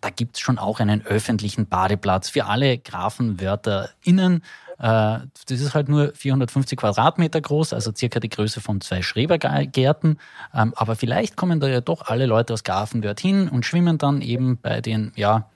Da 0.00 0.10
gibt 0.10 0.36
es 0.36 0.40
schon 0.40 0.58
auch 0.58 0.80
einen 0.80 1.04
öffentlichen 1.06 1.66
Badeplatz 1.66 2.28
für 2.28 2.46
alle 2.46 2.78
GrafenwörterInnen 2.78 4.42
äh, 4.78 5.18
das 5.48 5.60
ist 5.60 5.74
halt 5.74 5.88
nur 5.88 6.12
450 6.14 6.78
Quadratmeter 6.78 7.40
groß, 7.40 7.72
also 7.72 7.92
circa 7.94 8.20
die 8.20 8.28
Größe 8.28 8.60
von 8.60 8.80
zwei 8.80 9.02
Schrebergärten. 9.02 10.18
Ähm, 10.54 10.74
aber 10.76 10.96
vielleicht 10.96 11.36
kommen 11.36 11.60
da 11.60 11.68
ja 11.68 11.80
doch 11.80 12.02
alle 12.02 12.26
Leute 12.26 12.52
aus 12.52 12.64
Grafenwörth 12.64 13.20
hin 13.20 13.48
und 13.48 13.64
schwimmen 13.64 13.98
dann 13.98 14.20
eben 14.20 14.58
bei 14.58 14.80
den, 14.80 15.12
ja, 15.16 15.48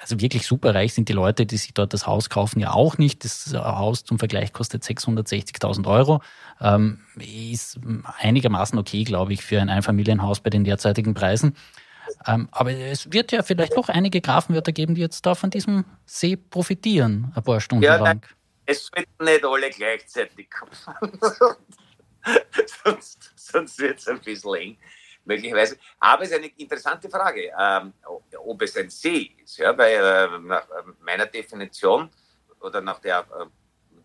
also 0.00 0.20
wirklich 0.20 0.46
super 0.46 0.74
reich 0.74 0.94
sind 0.94 1.08
die 1.08 1.12
Leute, 1.12 1.46
die 1.46 1.56
sich 1.56 1.74
dort 1.74 1.92
das 1.92 2.06
Haus 2.06 2.30
kaufen, 2.30 2.60
ja 2.60 2.72
auch 2.72 2.98
nicht. 2.98 3.24
Das 3.24 3.52
Haus 3.54 4.04
zum 4.04 4.18
Vergleich 4.18 4.52
kostet 4.52 4.82
660.000 4.82 5.86
Euro. 5.86 6.22
Ähm, 6.60 7.00
ist 7.16 7.78
einigermaßen 8.18 8.78
okay, 8.78 9.04
glaube 9.04 9.32
ich, 9.32 9.42
für 9.42 9.60
ein 9.60 9.68
Einfamilienhaus 9.68 10.40
bei 10.40 10.50
den 10.50 10.64
derzeitigen 10.64 11.14
Preisen. 11.14 11.56
Ähm, 12.26 12.48
aber 12.52 12.72
es 12.72 13.12
wird 13.12 13.32
ja 13.32 13.42
vielleicht 13.42 13.76
doch 13.76 13.88
einige 13.88 14.20
Grafenwörter 14.20 14.72
geben, 14.72 14.94
die 14.94 15.00
jetzt 15.00 15.26
da 15.26 15.34
von 15.34 15.50
diesem 15.50 15.84
See 16.04 16.36
profitieren, 16.36 17.32
ein 17.34 17.42
paar 17.42 17.60
Stunden 17.60 17.84
ja, 17.84 17.96
lang 17.96 18.22
es 18.66 18.86
sollten 18.86 19.24
nicht 19.24 19.44
alle 19.44 19.70
gleichzeitig 19.70 20.50
kommen. 20.50 21.18
sonst 22.84 23.32
sonst 23.36 23.78
wird 23.78 23.98
es 23.98 24.08
ein 24.08 24.20
bisschen 24.20 24.54
eng, 24.54 24.76
möglicherweise. 25.26 25.76
Aber 26.00 26.22
es 26.22 26.30
ist 26.30 26.36
eine 26.36 26.46
interessante 26.56 27.10
Frage, 27.10 27.52
ähm, 27.58 27.92
ob 28.38 28.62
es 28.62 28.76
ein 28.76 28.88
See 28.88 29.32
ist. 29.42 29.58
Ja? 29.58 29.76
Weil 29.76 29.94
äh, 29.94 30.38
nach 30.38 30.66
meiner 31.00 31.26
Definition 31.26 32.08
oder 32.60 32.80
nach 32.80 33.00
der, 33.00 33.20
äh, 33.20 33.46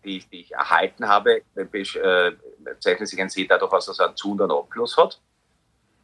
die, 0.04 0.18
die 0.30 0.40
ich 0.40 0.52
erhalten 0.52 1.08
habe, 1.08 1.42
äh, 1.54 2.32
zeichnet 2.80 3.08
sich 3.08 3.20
ein 3.20 3.30
See 3.30 3.46
dadurch 3.46 3.72
aus, 3.72 3.86
dass 3.86 3.98
er 3.98 4.08
einen 4.08 4.16
Zu- 4.16 4.32
und 4.32 4.42
einen 4.42 4.50
Abfluss 4.50 4.96
hat. 4.96 5.20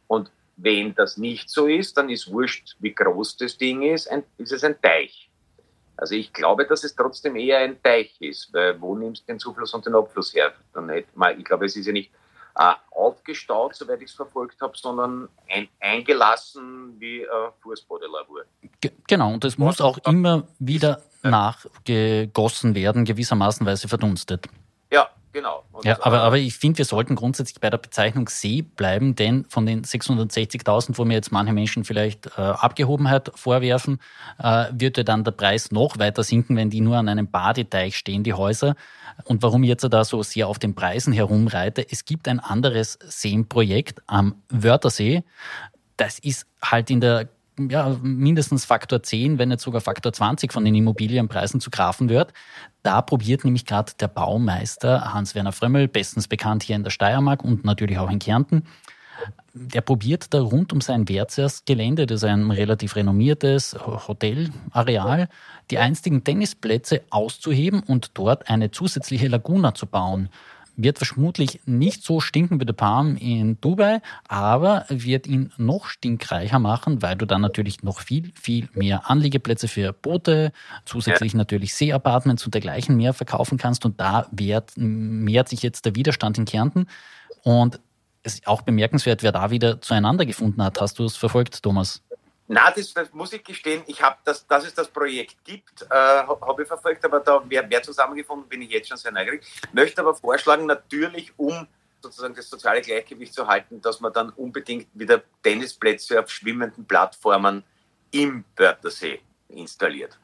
Und 0.07 0.31
wenn 0.57 0.95
das 0.95 1.17
nicht 1.17 1.49
so 1.49 1.67
ist, 1.67 1.95
dann 1.97 2.09
ist 2.09 2.31
wurscht, 2.31 2.75
wie 2.79 2.93
groß 2.93 3.37
das 3.37 3.57
Ding 3.57 3.81
ist, 3.83 4.09
ein, 4.09 4.23
ist 4.37 4.51
es 4.51 4.63
ein 4.63 4.81
Teich. 4.81 5.29
Also 5.95 6.15
ich 6.15 6.31
glaube, 6.31 6.65
dass 6.65 6.85
es 6.85 6.95
trotzdem 6.95 7.35
eher 7.35 7.59
ein 7.59 7.81
Teich 7.83 8.15
ist, 8.21 8.53
weil 8.53 8.79
wo 8.79 8.95
nimmst 8.95 9.23
du 9.23 9.33
den 9.33 9.39
Zufluss 9.39 9.73
und 9.73 9.85
den 9.85 9.95
Abfluss 9.95 10.33
her? 10.33 10.53
Dann 10.73 10.89
hätte 10.89 11.09
man, 11.13 11.37
ich 11.37 11.45
glaube, 11.45 11.65
es 11.65 11.75
ist 11.75 11.87
ja 11.87 11.91
nicht 11.91 12.11
äh, 12.55 12.73
aufgestaut, 12.91 13.75
soweit 13.75 14.01
ich 14.01 14.09
es 14.09 14.15
verfolgt 14.15 14.61
habe, 14.61 14.77
sondern 14.77 15.29
ein, 15.49 15.67
eingelassen 15.79 16.99
wie 16.99 17.21
äh, 17.21 17.27
Fußbodenlavur. 17.61 18.45
Genau, 19.07 19.33
und 19.33 19.45
es 19.45 19.57
muss 19.57 19.81
auch 19.81 19.97
immer 19.99 20.47
wieder 20.59 21.01
nachgegossen 21.23 22.75
werden, 22.75 23.05
gewissermaßen, 23.05 23.65
weil 23.65 23.77
sie 23.77 23.87
verdunstet. 23.87 24.47
Genau. 25.31 25.63
Und 25.71 25.85
ja, 25.85 25.97
aber, 26.01 26.21
aber 26.21 26.37
ich 26.37 26.55
finde, 26.55 26.79
wir 26.79 26.85
sollten 26.85 27.15
grundsätzlich 27.15 27.59
bei 27.59 27.69
der 27.69 27.77
Bezeichnung 27.77 28.27
See 28.29 28.63
bleiben, 28.63 29.15
denn 29.15 29.45
von 29.47 29.65
den 29.65 29.83
660.000, 29.83 30.97
wo 30.97 31.05
mir 31.05 31.13
jetzt 31.13 31.31
manche 31.31 31.53
Menschen 31.53 31.83
vielleicht 31.83 32.27
äh, 32.37 32.41
Abgehobenheit 32.41 33.31
vorwerfen, 33.35 33.99
äh, 34.39 34.65
wird 34.71 34.97
ja 34.97 35.03
dann 35.03 35.23
der 35.23 35.31
Preis 35.31 35.71
noch 35.71 35.99
weiter 35.99 36.23
sinken, 36.23 36.55
wenn 36.57 36.71
die 36.71 36.81
nur 36.81 36.97
an 36.97 37.07
einem 37.07 37.29
Badeteich 37.29 37.95
stehen, 37.95 38.23
die 38.23 38.33
Häuser. 38.33 38.75
Und 39.25 39.43
warum 39.43 39.61
ich 39.63 39.69
jetzt 39.69 39.83
da 39.83 40.03
so 40.03 40.23
sehr 40.23 40.47
auf 40.47 40.57
den 40.57 40.73
Preisen 40.73 41.13
herumreite, 41.13 41.85
es 41.87 42.05
gibt 42.05 42.27
ein 42.27 42.39
anderes 42.39 42.97
Seenprojekt 43.05 44.01
am 44.07 44.41
Wörthersee. 44.49 45.23
Das 45.97 46.17
ist 46.17 46.47
halt 46.61 46.89
in 46.89 47.01
der 47.01 47.29
ja, 47.69 47.97
mindestens 48.01 48.65
Faktor 48.65 49.03
10, 49.03 49.37
wenn 49.37 49.49
nicht 49.49 49.61
sogar 49.61 49.81
Faktor 49.81 50.13
20 50.13 50.53
von 50.53 50.63
den 50.63 50.75
Immobilienpreisen 50.75 51.59
zu 51.59 51.69
grafen 51.69 52.09
wird. 52.09 52.33
Da 52.83 53.01
probiert 53.01 53.43
nämlich 53.43 53.65
gerade 53.65 53.91
der 53.99 54.07
Baumeister 54.07 55.13
Hans-Werner 55.13 55.51
Frömmel, 55.51 55.87
bestens 55.87 56.27
bekannt 56.27 56.63
hier 56.63 56.75
in 56.75 56.83
der 56.83 56.91
Steiermark 56.91 57.43
und 57.43 57.65
natürlich 57.65 57.97
auch 57.97 58.09
in 58.09 58.19
Kärnten, 58.19 58.63
der 59.53 59.81
probiert 59.81 60.33
da 60.33 60.41
rund 60.41 60.71
um 60.73 60.81
sein 60.81 61.09
Wertsers-Gelände, 61.09 62.05
das 62.05 62.23
ist 62.23 62.29
ein 62.29 62.51
relativ 62.51 62.95
renommiertes 62.95 63.75
Hotelareal, 64.07 65.27
die 65.71 65.79
einstigen 65.79 66.23
Tennisplätze 66.23 67.01
auszuheben 67.09 67.81
und 67.81 68.11
dort 68.13 68.49
eine 68.49 68.71
zusätzliche 68.71 69.27
Laguna 69.27 69.73
zu 69.73 69.85
bauen. 69.85 70.29
Wird 70.81 70.97
vermutlich 70.97 71.59
nicht 71.65 72.05
so 72.05 72.21
stinken 72.21 72.61
wie 72.61 72.65
der 72.65 72.71
Palm 72.71 73.17
in 73.17 73.59
Dubai, 73.59 74.01
aber 74.29 74.85
wird 74.87 75.27
ihn 75.27 75.51
noch 75.57 75.87
stinkreicher 75.87 76.57
machen, 76.57 77.01
weil 77.01 77.17
du 77.17 77.25
dann 77.25 77.41
natürlich 77.41 77.83
noch 77.83 77.99
viel, 77.99 78.31
viel 78.39 78.69
mehr 78.71 79.09
Anliegeplätze 79.09 79.67
für 79.67 79.91
Boote, 79.91 80.53
zusätzlich 80.85 81.33
natürlich 81.33 81.73
Seeapartments 81.73 82.45
und 82.45 82.53
dergleichen 82.53 82.95
mehr 82.95 83.13
verkaufen 83.13 83.57
kannst. 83.57 83.83
Und 83.83 83.99
da 83.99 84.27
wehrt, 84.31 84.71
mehrt 84.77 85.49
sich 85.49 85.63
jetzt 85.63 85.83
der 85.83 85.95
Widerstand 85.95 86.37
in 86.37 86.45
Kärnten. 86.45 86.87
Und 87.43 87.81
es 88.23 88.35
ist 88.35 88.47
auch 88.47 88.61
bemerkenswert, 88.61 89.21
wer 89.21 89.33
da 89.33 89.51
wieder 89.51 89.81
zueinander 89.81 90.25
gefunden 90.25 90.63
hat. 90.63 90.79
Hast 90.79 90.97
du 90.99 91.03
es 91.03 91.17
verfolgt, 91.17 91.61
Thomas? 91.61 92.03
Na, 92.51 92.71
das, 92.71 92.91
das, 92.95 93.13
muss 93.13 93.31
ich 93.31 93.43
gestehen. 93.43 93.83
Ich 93.85 94.01
habe 94.01 94.17
das, 94.25 94.45
dass 94.47 94.65
es 94.65 94.73
das 94.73 94.87
Projekt 94.87 95.35
gibt, 95.43 95.83
äh, 95.83 95.93
habe 95.93 96.63
ich 96.63 96.67
verfolgt, 96.67 97.05
aber 97.05 97.19
da 97.19 97.43
wer, 97.47 97.69
wer 97.69 97.83
zusammengefunden, 97.83 98.49
bin 98.49 98.63
ich 98.63 98.71
jetzt 98.71 98.89
schon 98.89 98.97
sehr 98.97 99.11
neugierig. 99.11 99.45
Möchte 99.71 100.01
aber 100.01 100.15
vorschlagen, 100.15 100.65
natürlich, 100.65 101.31
um 101.37 101.67
sozusagen 102.01 102.33
das 102.33 102.49
soziale 102.49 102.81
Gleichgewicht 102.81 103.35
zu 103.35 103.45
halten, 103.45 103.79
dass 103.81 103.99
man 103.99 104.11
dann 104.13 104.31
unbedingt 104.31 104.87
wieder 104.95 105.21
Tennisplätze 105.43 106.19
auf 106.19 106.31
schwimmenden 106.31 106.85
Plattformen 106.85 107.63
im 108.09 108.43
Wörthersee 108.55 109.21
installiert. 109.49 110.17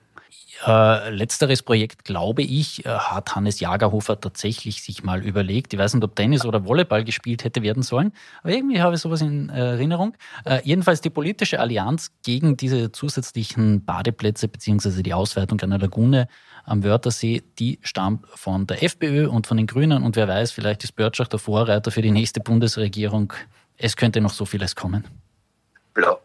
Äh, 0.66 1.10
letzteres 1.10 1.62
Projekt, 1.62 2.06
glaube 2.06 2.42
ich, 2.42 2.86
äh, 2.86 2.90
hat 2.90 3.36
Hannes 3.36 3.60
Jagerhofer 3.60 4.20
tatsächlich 4.20 4.82
sich 4.82 5.04
mal 5.04 5.24
überlegt. 5.24 5.74
Ich 5.74 5.80
weiß 5.80 5.94
nicht, 5.94 6.04
ob 6.04 6.16
Tennis 6.16 6.46
oder 6.46 6.66
Volleyball 6.66 7.04
gespielt 7.04 7.44
hätte 7.44 7.62
werden 7.62 7.84
sollen, 7.84 8.14
aber 8.42 8.54
irgendwie 8.54 8.82
habe 8.82 8.96
ich 8.96 9.02
sowas 9.02 9.22
in 9.22 9.50
Erinnerung. 9.50 10.16
Äh, 10.46 10.62
jedenfalls 10.64 11.02
die 11.02 11.10
politische 11.10 11.60
Allianz 11.60 12.12
gegen 12.24 12.56
diese 12.56 12.92
zusätzlichen 12.92 13.84
Badeplätze 13.84 14.48
beziehungsweise 14.48 15.04
die 15.04 15.14
Ausweitung 15.14 15.60
einer 15.60 15.78
Lagune 15.78 16.28
am 16.64 16.84
Wörthersee, 16.84 17.44
die 17.60 17.80
stammt 17.82 18.26
von 18.30 18.66
der 18.66 18.82
FPÖ 18.82 19.28
und 19.28 19.48
von 19.48 19.58
den 19.58 19.68
Grünen 19.68 20.04
und 20.04 20.16
wer 20.16 20.28
weiß, 20.28 20.52
vielleicht 20.52 20.84
ist 20.84 20.96
Börtschach 20.96 21.28
der 21.28 21.40
Vorreiter 21.40 21.92
für 21.92 22.02
die 22.02 22.12
nächste 22.12 22.40
Bundesregierung. 22.40 23.34
Es 23.78 23.98
könnte 23.98 24.22
noch 24.22 24.32
so 24.32 24.46
vieles 24.46 24.76
kommen. 24.76 25.04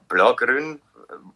Blau-Grün 0.09 0.81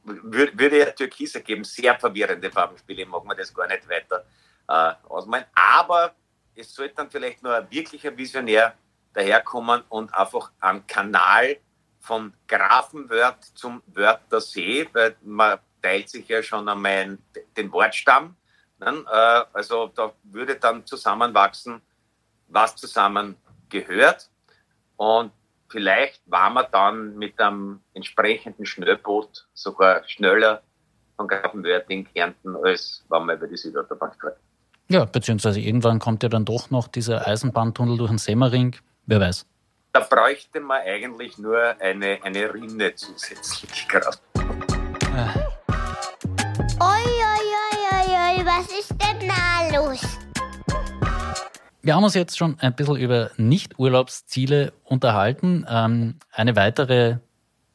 würde 0.04 0.78
ja 0.78 0.90
Türkis 0.90 1.34
ergeben. 1.34 1.64
Sehr 1.64 1.98
verwirrende 1.98 2.50
Farbenspiele, 2.50 3.06
machen 3.06 3.28
wir 3.28 3.34
das 3.34 3.52
gar 3.52 3.66
nicht 3.66 3.88
weiter 3.88 4.24
äh, 4.68 4.94
ausmalen. 5.08 5.46
Aber 5.54 6.14
es 6.54 6.74
sollte 6.74 6.94
dann 6.96 7.10
vielleicht 7.10 7.42
nur 7.42 7.54
ein 7.54 7.70
wirklicher 7.70 8.16
Visionär 8.16 8.74
daherkommen 9.12 9.82
und 9.88 10.14
einfach 10.14 10.50
einen 10.60 10.86
Kanal 10.86 11.56
von 12.00 12.34
Grafenwörth 12.46 13.44
zum 13.54 13.82
Wörther 13.86 14.40
See, 14.40 14.88
weil 14.92 15.16
man 15.22 15.58
teilt 15.80 16.10
sich 16.10 16.28
ja 16.28 16.42
schon 16.42 16.68
einmal 16.68 17.18
den 17.56 17.72
Wortstamm. 17.72 18.36
Ne? 18.78 19.04
Äh, 19.10 19.44
also 19.52 19.88
da 19.88 20.12
würde 20.24 20.56
dann 20.56 20.84
zusammenwachsen, 20.84 21.80
was 22.48 22.76
zusammen 22.76 23.36
gehört. 23.68 24.28
Und 24.96 25.32
vielleicht 25.74 26.22
war 26.30 26.50
man 26.50 26.66
dann 26.70 27.16
mit 27.16 27.38
einem 27.40 27.80
entsprechenden 27.94 28.64
Schnellboot 28.64 29.48
sogar 29.54 30.04
schneller 30.06 30.62
von 31.16 31.26
Grafenwörth 31.26 31.90
in 31.90 32.06
Kärnten, 32.06 32.54
als 32.62 33.04
wenn 33.08 33.26
man 33.26 33.36
über 33.36 33.48
die 33.48 33.56
Südautobahn 33.56 34.12
fährt. 34.20 34.36
Ja, 34.88 35.04
beziehungsweise 35.04 35.60
irgendwann 35.60 35.98
kommt 35.98 36.22
ja 36.22 36.28
dann 36.28 36.44
doch 36.44 36.70
noch 36.70 36.86
dieser 36.86 37.26
Eisenbahntunnel 37.26 37.98
durch 37.98 38.10
den 38.10 38.18
Semmering. 38.18 38.76
Wer 39.06 39.20
weiß. 39.20 39.46
Da 39.92 40.00
bräuchte 40.00 40.60
man 40.60 40.82
eigentlich 40.82 41.38
nur 41.38 41.58
eine, 41.80 42.20
eine 42.22 42.54
Rinne 42.54 42.94
zusätzlich 42.94 43.88
gerade. 43.88 44.16
Äh. 44.36 45.40
Oi, 46.80 47.04
oi, 47.32 47.46
oi, 47.64 47.78
oi, 47.90 48.38
oi, 48.38 48.46
was 48.46 48.66
ist 48.78 48.92
denn 48.92 49.28
da 49.28 49.76
los? 49.76 50.23
Wir 51.84 51.96
haben 51.96 52.04
uns 52.04 52.14
jetzt 52.14 52.38
schon 52.38 52.58
ein 52.60 52.74
bisschen 52.74 52.96
über 52.96 53.30
Nicht-Urlaubsziele 53.36 54.72
unterhalten. 54.84 55.66
Ähm, 55.68 56.14
eine 56.32 56.56
weitere 56.56 57.18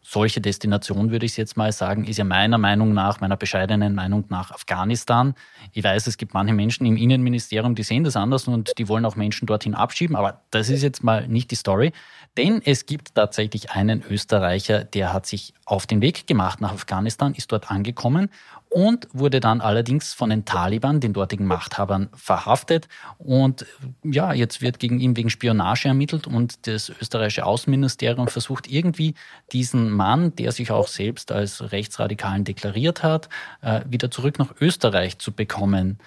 solche 0.02 0.42
Destination, 0.42 1.12
würde 1.12 1.28
ich 1.28 1.38
jetzt 1.38 1.56
mal 1.58 1.72
sagen, 1.72 2.06
ist 2.06 2.18
ja 2.18 2.24
meiner 2.24 2.58
Meinung 2.58 2.96
nach, 2.96 3.22
meiner 3.22 3.38
bescheidenen 3.38 3.94
Meinung 3.94 4.26
nach 4.30 4.50
Afghanistan. 4.50 5.36
Ich 5.74 5.84
weiß, 5.84 6.08
es 6.08 6.18
gibt 6.18 6.34
manche 6.34 6.56
Menschen 6.56 6.88
im 6.88 6.98
Innenministerium, 6.98 7.76
die 7.76 7.84
sehen 7.84 8.04
das 8.04 8.16
anders 8.16 8.48
und 8.48 8.72
die 8.80 8.88
wollen 8.88 9.06
auch 9.06 9.16
Menschen 9.16 9.46
dorthin 9.46 9.76
abschieben, 9.76 10.16
aber 10.16 10.42
das 10.50 10.70
ist 10.70 10.82
jetzt 10.82 11.04
mal 11.04 11.28
nicht 11.28 11.52
die 11.52 11.56
Story. 11.56 11.92
Denn 12.36 12.64
es 12.66 12.88
gibt 12.88 13.14
tatsächlich 13.14 13.70
einen 13.70 14.04
Österreicher, 14.10 14.84
der 14.84 15.14
hat 15.14 15.28
sich 15.28 15.54
auf 15.66 15.86
den 15.86 16.02
Weg 16.02 16.26
gemacht 16.26 16.62
nach 16.62 16.72
Afghanistan, 16.72 17.36
ist 17.36 17.52
dort 17.52 17.70
angekommen 17.70 18.32
und 18.70 19.08
wurde 19.14 19.40
dann 19.40 19.62
allerdings 19.62 20.14
von 20.14 20.30
den 20.30 20.46
Taliban, 20.46 21.00
den 21.00 21.14
dortigen 21.14 21.46
Machthabern, 21.46 22.10
verhaftet. 22.14 22.88
Und 23.18 23.66
ja, 24.04 24.32
jetzt 24.34 24.62
wird 24.62 24.80
gegen 24.80 25.00
ihn 25.00 25.18
wegen 25.18 25.32
Spionage 25.32 25.88
ermittelt 25.88 26.28
und 26.28 26.68
das 26.68 26.90
österreichische 26.90 27.46
Außenministerium 27.46 28.28
versucht 28.28 28.72
irgendwie 28.72 29.16
diesen 29.52 29.90
Mann, 29.90 30.36
der 30.36 30.52
sich 30.52 30.72
auch 30.72 30.88
selbst 30.88 31.32
als 31.32 31.72
Rechtsradikalen 31.72 32.44
deklariert 32.44 33.02
hat, 33.02 33.30
äh, 33.62 33.82
wieder 33.90 34.12
zurück 34.12 34.38
nach 34.38 34.54
Österreich 34.62 35.18
zu 35.18 35.32
bekommen. 35.32 35.98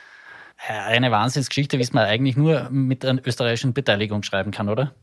Äh, 0.69 0.73
eine 0.73 1.11
Wahnsinnsgeschichte, 1.11 1.79
wie 1.79 1.83
es 1.83 1.93
man 1.93 2.05
eigentlich 2.05 2.37
nur 2.37 2.71
mit 2.71 3.05
einer 3.05 3.27
österreichischen 3.27 3.75
Beteiligung 3.75 4.23
schreiben 4.23 4.53
kann, 4.53 4.69
oder? 4.69 4.95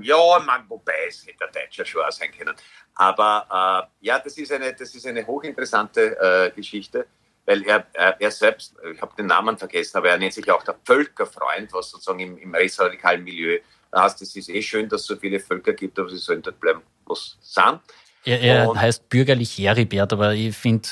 Ja, 0.00 0.38
man, 0.44 0.68
wobei 0.68 1.06
es 1.08 1.26
hätte 1.26 1.46
ein 1.46 1.52
Deutscher 1.52 1.84
schon 1.84 2.02
auch 2.02 2.12
sein 2.12 2.30
können. 2.36 2.54
Aber 2.94 3.90
äh, 4.00 4.06
ja, 4.06 4.18
das 4.18 4.36
ist 4.38 4.52
eine, 4.52 4.72
das 4.74 4.94
ist 4.94 5.06
eine 5.06 5.26
hochinteressante 5.26 6.18
äh, 6.20 6.50
Geschichte, 6.54 7.06
weil 7.46 7.62
er, 7.64 7.86
er, 7.92 8.20
er 8.20 8.30
selbst, 8.30 8.74
ich 8.92 9.00
habe 9.00 9.14
den 9.16 9.26
Namen 9.26 9.56
vergessen, 9.56 9.98
aber 9.98 10.10
er 10.10 10.18
nennt 10.18 10.34
sich 10.34 10.50
auch 10.50 10.62
der 10.62 10.76
Völkerfreund, 10.84 11.72
was 11.72 11.90
sozusagen 11.90 12.20
im, 12.20 12.38
im 12.38 12.54
rechtsradikalen 12.54 13.24
Milieu 13.24 13.58
heißt. 13.94 14.20
Es 14.22 14.36
ist 14.36 14.48
eh 14.48 14.62
schön, 14.62 14.88
dass 14.88 15.02
es 15.02 15.06
so 15.06 15.16
viele 15.16 15.40
Völker 15.40 15.72
gibt, 15.72 15.98
aber 15.98 16.10
sie 16.10 16.18
sollen 16.18 16.42
dort 16.42 16.60
bleiben, 16.60 16.82
was 17.06 17.36
sind. 17.40 17.80
Er, 18.24 18.40
er 18.40 18.74
heißt 18.74 19.08
bürgerlich 19.08 19.56
Heribert, 19.58 20.12
aber 20.12 20.34
ich 20.34 20.56
finde, 20.56 20.88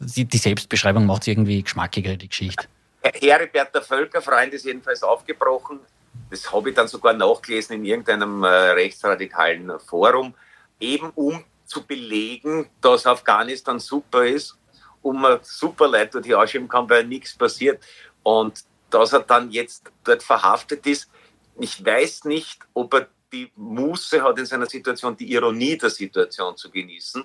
die, 0.00 0.24
die 0.24 0.38
Selbstbeschreibung 0.38 1.06
macht 1.06 1.22
es 1.22 1.28
irgendwie 1.28 1.62
geschmackiger, 1.62 2.16
die 2.16 2.28
Geschichte. 2.28 2.66
Heribert, 3.02 3.74
der 3.74 3.82
Völkerfreund, 3.82 4.52
ist 4.52 4.64
jedenfalls 4.64 5.02
aufgebrochen 5.02 5.80
das 6.30 6.52
habe 6.52 6.70
ich 6.70 6.76
dann 6.76 6.88
sogar 6.88 7.12
nachgelesen 7.12 7.76
in 7.76 7.84
irgendeinem 7.84 8.42
äh, 8.44 8.48
rechtsradikalen 8.48 9.78
Forum, 9.80 10.34
eben 10.80 11.10
um 11.14 11.44
zu 11.64 11.84
belegen, 11.86 12.68
dass 12.80 13.06
Afghanistan 13.06 13.78
super 13.78 14.24
ist, 14.24 14.56
um 15.02 15.20
man 15.20 15.38
super 15.42 15.88
Leute 15.88 16.20
dort 16.20 16.34
ausschieben 16.34 16.68
kann, 16.68 16.88
weil 16.88 17.04
nichts 17.04 17.36
passiert. 17.36 17.82
Und 18.22 18.64
dass 18.90 19.12
er 19.12 19.20
dann 19.20 19.50
jetzt 19.50 19.90
dort 20.04 20.22
verhaftet 20.22 20.86
ist, 20.86 21.10
ich 21.58 21.84
weiß 21.84 22.24
nicht, 22.24 22.60
ob 22.74 22.94
er 22.94 23.08
die 23.32 23.50
Muße 23.56 24.22
hat 24.22 24.38
in 24.38 24.46
seiner 24.46 24.66
Situation, 24.66 25.16
die 25.16 25.32
Ironie 25.32 25.76
der 25.76 25.90
Situation 25.90 26.56
zu 26.56 26.70
genießen. 26.70 27.24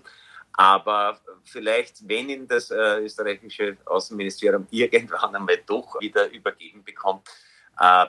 Aber 0.54 1.20
vielleicht, 1.44 2.08
wenn 2.08 2.30
ihn 2.30 2.48
das 2.48 2.72
äh, 2.72 3.00
österreichische 3.04 3.78
Außenministerium 3.86 4.68
irgendwann 4.72 5.36
einmal 5.36 5.60
doch 5.66 6.00
wieder 6.02 6.30
übergeben 6.32 6.84
bekommt, 6.84 7.28
äh, 7.80 8.08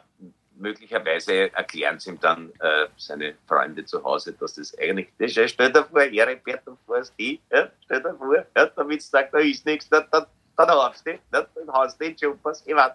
möglicherweise 0.60 1.52
erklären 1.54 1.98
sie 1.98 2.10
ihm 2.10 2.20
dann 2.20 2.52
äh, 2.60 2.86
seine 2.96 3.34
Freunde 3.46 3.84
zu 3.84 4.04
Hause, 4.04 4.32
dass 4.34 4.54
das 4.54 4.76
eigentlich, 4.78 5.08
das 5.18 5.36
ist, 5.36 5.50
stell 5.52 5.72
dir 5.72 5.84
vor, 5.84 6.02
Ehrenbert 6.02 6.66
und 6.66 6.78
fährst 6.86 7.14
die, 7.18 7.40
ja, 7.50 7.68
stell 7.84 8.02
dir 8.02 8.14
vor, 8.14 8.46
ja, 8.56 8.66
damit 8.66 9.02
sagt, 9.02 9.34
da 9.34 9.38
ist 9.38 9.66
nichts, 9.66 9.88
dann, 9.88 10.06
dann, 10.10 10.26
dann 10.56 10.70
haust 10.70 11.06
du, 11.06 11.18
dann, 11.30 11.46
dann 11.54 11.72
haust 11.72 12.00
du 12.00 12.04
den 12.04 12.16
Jumpers, 12.16 12.62
ich 12.66 12.74
meine, 12.74 12.94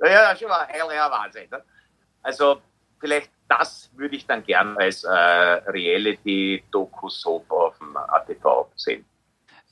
ja, 0.00 0.36
schon 0.36 0.48
mal 0.48 0.66
herrlicher 0.66 1.10
Wahnsinn. 1.10 1.48
Ne? 1.50 1.62
Also, 2.22 2.62
vielleicht 2.98 3.30
das 3.48 3.90
würde 3.96 4.16
ich 4.16 4.26
dann 4.26 4.44
gern 4.44 4.76
als 4.78 5.04
äh, 5.04 5.10
Reality-Doku-Soap 5.10 7.50
auf 7.50 7.78
dem 7.78 7.96
ATV 7.96 8.66
sehen. 8.76 9.04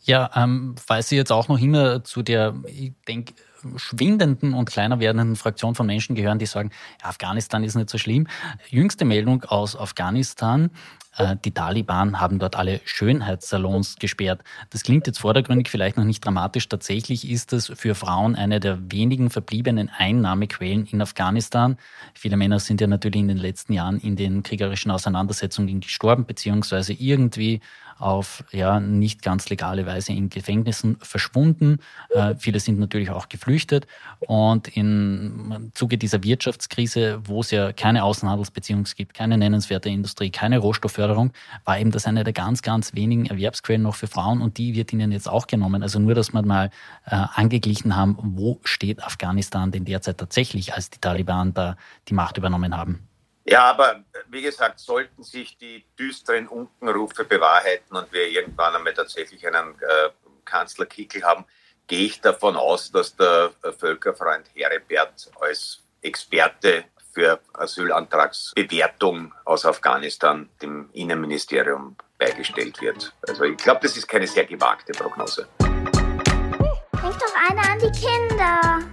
Ja, 0.02 0.30
ähm, 0.34 0.74
weil 0.86 1.02
Sie 1.02 1.16
jetzt 1.16 1.32
auch 1.32 1.48
noch 1.48 1.58
immer 1.58 2.04
zu 2.04 2.22
der, 2.22 2.54
ich 2.66 2.92
denke, 3.06 3.34
schwindenden 3.76 4.54
und 4.54 4.68
kleiner 4.68 5.00
werdenden 5.00 5.36
Fraktion 5.36 5.74
von 5.74 5.86
Menschen 5.86 6.14
gehören, 6.14 6.38
die 6.38 6.46
sagen, 6.46 6.70
Afghanistan 7.02 7.64
ist 7.64 7.74
nicht 7.74 7.90
so 7.90 7.98
schlimm. 7.98 8.26
Jüngste 8.68 9.04
Meldung 9.04 9.44
aus 9.44 9.76
Afghanistan. 9.76 10.70
Äh, 11.16 11.36
die 11.44 11.52
Taliban 11.52 12.20
haben 12.20 12.38
dort 12.38 12.56
alle 12.56 12.80
Schönheitssalons 12.84 13.96
gesperrt. 13.96 14.42
Das 14.70 14.82
klingt 14.82 15.06
jetzt 15.06 15.18
vordergründig 15.18 15.68
vielleicht 15.68 15.96
noch 15.96 16.04
nicht 16.04 16.24
dramatisch. 16.24 16.68
Tatsächlich 16.68 17.28
ist 17.28 17.52
es 17.52 17.72
für 17.74 17.94
Frauen 17.94 18.36
eine 18.36 18.60
der 18.60 18.78
wenigen 18.90 19.30
verbliebenen 19.30 19.90
Einnahmequellen 19.90 20.86
in 20.86 21.02
Afghanistan. 21.02 21.76
Viele 22.14 22.36
Männer 22.36 22.58
sind 22.60 22.80
ja 22.80 22.86
natürlich 22.86 23.20
in 23.20 23.28
den 23.28 23.38
letzten 23.38 23.72
Jahren 23.72 23.98
in 23.98 24.16
den 24.16 24.42
kriegerischen 24.42 24.90
Auseinandersetzungen 24.90 25.80
gestorben, 25.80 26.24
beziehungsweise 26.26 26.92
irgendwie 26.92 27.60
auf 28.00 28.44
ja 28.50 28.80
nicht 28.80 29.22
ganz 29.22 29.48
legale 29.50 29.86
Weise 29.86 30.12
in 30.12 30.30
Gefängnissen 30.30 30.96
verschwunden. 31.00 31.78
Äh, 32.10 32.34
viele 32.36 32.60
sind 32.60 32.78
natürlich 32.78 33.10
auch 33.10 33.28
geflüchtet. 33.28 33.86
Und 34.20 34.76
im 34.76 35.70
Zuge 35.74 35.98
dieser 35.98 36.22
Wirtschaftskrise, 36.22 37.20
wo 37.24 37.40
es 37.40 37.50
ja 37.50 37.72
keine 37.72 38.04
Außenhandelsbeziehungen 38.04 38.86
gibt, 38.96 39.14
keine 39.14 39.36
nennenswerte 39.36 39.88
Industrie, 39.88 40.30
keine 40.30 40.58
Rohstoffförderung, 40.58 41.32
war 41.64 41.78
eben 41.78 41.90
das 41.90 42.06
eine 42.06 42.24
der 42.24 42.32
ganz, 42.32 42.62
ganz 42.62 42.94
wenigen 42.94 43.26
Erwerbsquellen 43.26 43.82
noch 43.82 43.94
für 43.94 44.06
Frauen 44.06 44.40
und 44.40 44.58
die 44.58 44.74
wird 44.74 44.92
ihnen 44.92 45.12
jetzt 45.12 45.28
auch 45.28 45.46
genommen. 45.46 45.82
Also 45.82 45.98
nur, 45.98 46.14
dass 46.14 46.32
wir 46.32 46.42
mal 46.42 46.70
äh, 47.06 47.16
angeglichen 47.34 47.96
haben, 47.96 48.16
wo 48.20 48.60
steht 48.64 49.02
Afghanistan 49.02 49.70
denn 49.70 49.84
derzeit 49.84 50.18
tatsächlich, 50.18 50.74
als 50.74 50.90
die 50.90 51.00
Taliban 51.00 51.54
da 51.54 51.76
die 52.08 52.14
Macht 52.14 52.38
übernommen 52.38 52.76
haben. 52.76 53.09
Ja, 53.44 53.64
aber 53.64 54.04
wie 54.28 54.42
gesagt, 54.42 54.80
sollten 54.80 55.22
sich 55.22 55.56
die 55.56 55.84
düsteren 55.98 56.46
Unkenrufe 56.46 57.24
bewahrheiten 57.24 57.96
und 57.96 58.12
wir 58.12 58.28
irgendwann 58.28 58.76
einmal 58.76 58.94
tatsächlich 58.94 59.46
einen 59.46 59.74
äh, 59.80 60.10
Kanzlerkickel 60.44 61.22
haben, 61.22 61.44
gehe 61.86 62.06
ich 62.06 62.20
davon 62.20 62.56
aus, 62.56 62.92
dass 62.92 63.16
der 63.16 63.52
Völkerfreund 63.78 64.46
Herebert 64.54 65.30
als 65.40 65.82
Experte 66.02 66.84
für 67.12 67.40
Asylantragsbewertung 67.54 69.34
aus 69.44 69.66
Afghanistan 69.66 70.48
dem 70.62 70.90
Innenministerium 70.92 71.96
beigestellt 72.18 72.80
wird. 72.80 73.12
Also 73.26 73.44
ich 73.44 73.56
glaube, 73.56 73.80
das 73.82 73.96
ist 73.96 74.06
keine 74.06 74.26
sehr 74.26 74.44
gewagte 74.44 74.92
Prognose. 74.92 75.48
Denk 75.58 77.18
doch 77.18 77.34
einer 77.48 77.68
an 77.68 77.78
die 77.78 77.90
Kinder. 77.90 78.89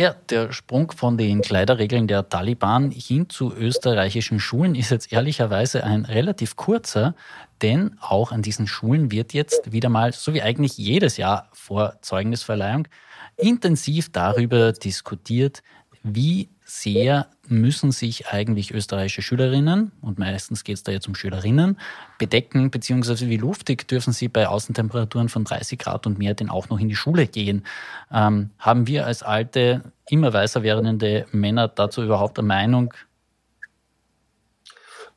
Ja, 0.00 0.14
der 0.30 0.50
Sprung 0.50 0.92
von 0.92 1.18
den 1.18 1.42
Kleiderregeln 1.42 2.08
der 2.08 2.26
Taliban 2.26 2.90
hin 2.90 3.28
zu 3.28 3.52
österreichischen 3.52 4.40
Schulen 4.40 4.74
ist 4.74 4.88
jetzt 4.88 5.12
ehrlicherweise 5.12 5.84
ein 5.84 6.06
relativ 6.06 6.56
kurzer, 6.56 7.14
denn 7.60 7.98
auch 8.00 8.32
an 8.32 8.40
diesen 8.40 8.66
Schulen 8.66 9.10
wird 9.10 9.34
jetzt 9.34 9.72
wieder 9.72 9.90
mal, 9.90 10.14
so 10.14 10.32
wie 10.32 10.40
eigentlich 10.40 10.78
jedes 10.78 11.18
Jahr 11.18 11.50
vor 11.52 11.98
Zeugnisverleihung, 12.00 12.88
intensiv 13.36 14.10
darüber 14.10 14.72
diskutiert, 14.72 15.62
wie 16.02 16.48
sehr 16.64 17.28
müssen 17.48 17.90
sich 17.90 18.28
eigentlich 18.28 18.72
österreichische 18.72 19.22
Schülerinnen, 19.22 19.92
und 20.00 20.18
meistens 20.18 20.64
geht 20.64 20.76
es 20.76 20.82
da 20.82 20.92
jetzt 20.92 21.08
um 21.08 21.14
Schülerinnen, 21.14 21.78
bedecken, 22.18 22.70
beziehungsweise 22.70 23.28
wie 23.28 23.36
luftig 23.36 23.86
dürfen 23.88 24.12
sie 24.12 24.28
bei 24.28 24.46
Außentemperaturen 24.48 25.28
von 25.28 25.44
30 25.44 25.78
Grad 25.78 26.06
und 26.06 26.18
mehr 26.18 26.34
denn 26.34 26.48
auch 26.48 26.68
noch 26.68 26.78
in 26.78 26.88
die 26.88 26.96
Schule 26.96 27.26
gehen. 27.26 27.66
Ähm, 28.10 28.50
haben 28.58 28.86
wir 28.86 29.06
als 29.06 29.22
alte, 29.22 29.82
immer 30.08 30.32
weißer 30.32 30.62
werdende 30.62 31.26
Männer 31.32 31.68
dazu 31.68 32.02
überhaupt 32.02 32.38
eine 32.38 32.48
Meinung? 32.48 32.94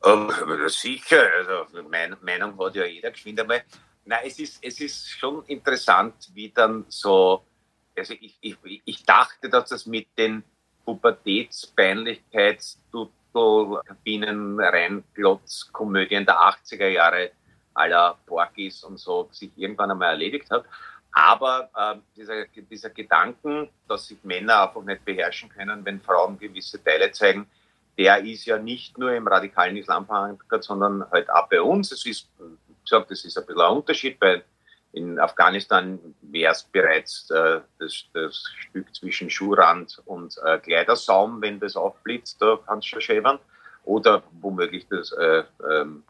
Um, 0.00 0.30
ähm, 0.30 0.68
sicher, 0.68 1.22
also 1.38 1.82
meine 1.88 2.18
Meinung 2.20 2.58
hat 2.58 2.74
ja 2.74 2.84
jeder 2.84 3.10
geschwind 3.10 3.40
einmal. 3.40 3.62
Nein, 4.04 4.20
es 4.26 4.38
ist, 4.38 4.58
es 4.62 4.78
ist 4.80 5.08
schon 5.08 5.44
interessant, 5.46 6.30
wie 6.34 6.50
dann 6.50 6.84
so, 6.88 7.42
also 7.96 8.12
ich, 8.20 8.36
ich, 8.42 8.82
ich 8.84 9.04
dachte, 9.04 9.48
dass 9.48 9.70
das 9.70 9.86
mit 9.86 10.08
den 10.18 10.44
Pubertätspeinlichkeitsdudel, 10.84 13.80
Kabinen, 13.84 14.60
Reinglotz, 14.60 15.70
Komödien 15.72 16.26
der 16.26 16.36
80er 16.36 16.88
Jahre 16.88 17.30
aller 17.74 18.16
Porkis 18.26 18.82
und 18.84 18.98
so 18.98 19.28
sich 19.32 19.50
irgendwann 19.56 19.90
einmal 19.90 20.10
erledigt 20.10 20.50
hat. 20.50 20.64
Aber 21.12 21.70
äh, 21.76 21.96
dieser, 22.16 22.46
dieser 22.46 22.90
Gedanken, 22.90 23.68
dass 23.88 24.08
sich 24.08 24.18
Männer 24.24 24.64
einfach 24.64 24.82
nicht 24.82 25.04
beherrschen 25.04 25.48
können, 25.48 25.84
wenn 25.84 26.00
Frauen 26.00 26.38
gewisse 26.38 26.82
Teile 26.82 27.12
zeigen, 27.12 27.46
der 27.96 28.24
ist 28.24 28.46
ja 28.46 28.58
nicht 28.58 28.98
nur 28.98 29.12
im 29.12 29.28
radikalen 29.28 29.76
Islam 29.76 30.06
verankert, 30.06 30.64
sondern 30.64 31.08
halt 31.12 31.30
auch 31.30 31.48
bei 31.48 31.62
uns. 31.62 31.92
Es 31.92 32.04
ist, 32.04 32.28
wie 32.38 32.74
gesagt, 32.82 33.10
das 33.10 33.24
ist 33.24 33.38
ein 33.38 33.46
bisschen 33.46 33.62
ein 33.62 33.76
Unterschied. 33.76 34.18
Bei 34.18 34.42
in 34.92 35.18
Afghanistan 35.18 35.98
wäre 36.22 36.52
es 36.52 36.64
bereits 36.64 37.30
äh, 37.30 37.60
das, 37.84 38.04
das, 38.12 38.44
Stück 38.56 38.92
zwischen 38.94 39.30
Schuhrand 39.30 40.02
und 40.06 40.38
äh, 40.44 40.58
Kleidersaum, 40.58 41.40
wenn 41.42 41.60
das 41.60 41.76
aufblitzt, 41.76 42.40
da 42.40 42.58
kann 42.66 42.78
es 42.78 42.86
schon 42.86 43.00
schäbern. 43.00 43.38
Oder 43.84 44.22
womöglich 44.40 44.86
das, 44.88 45.12
äh, 45.12 45.44
ähm, 45.70 46.02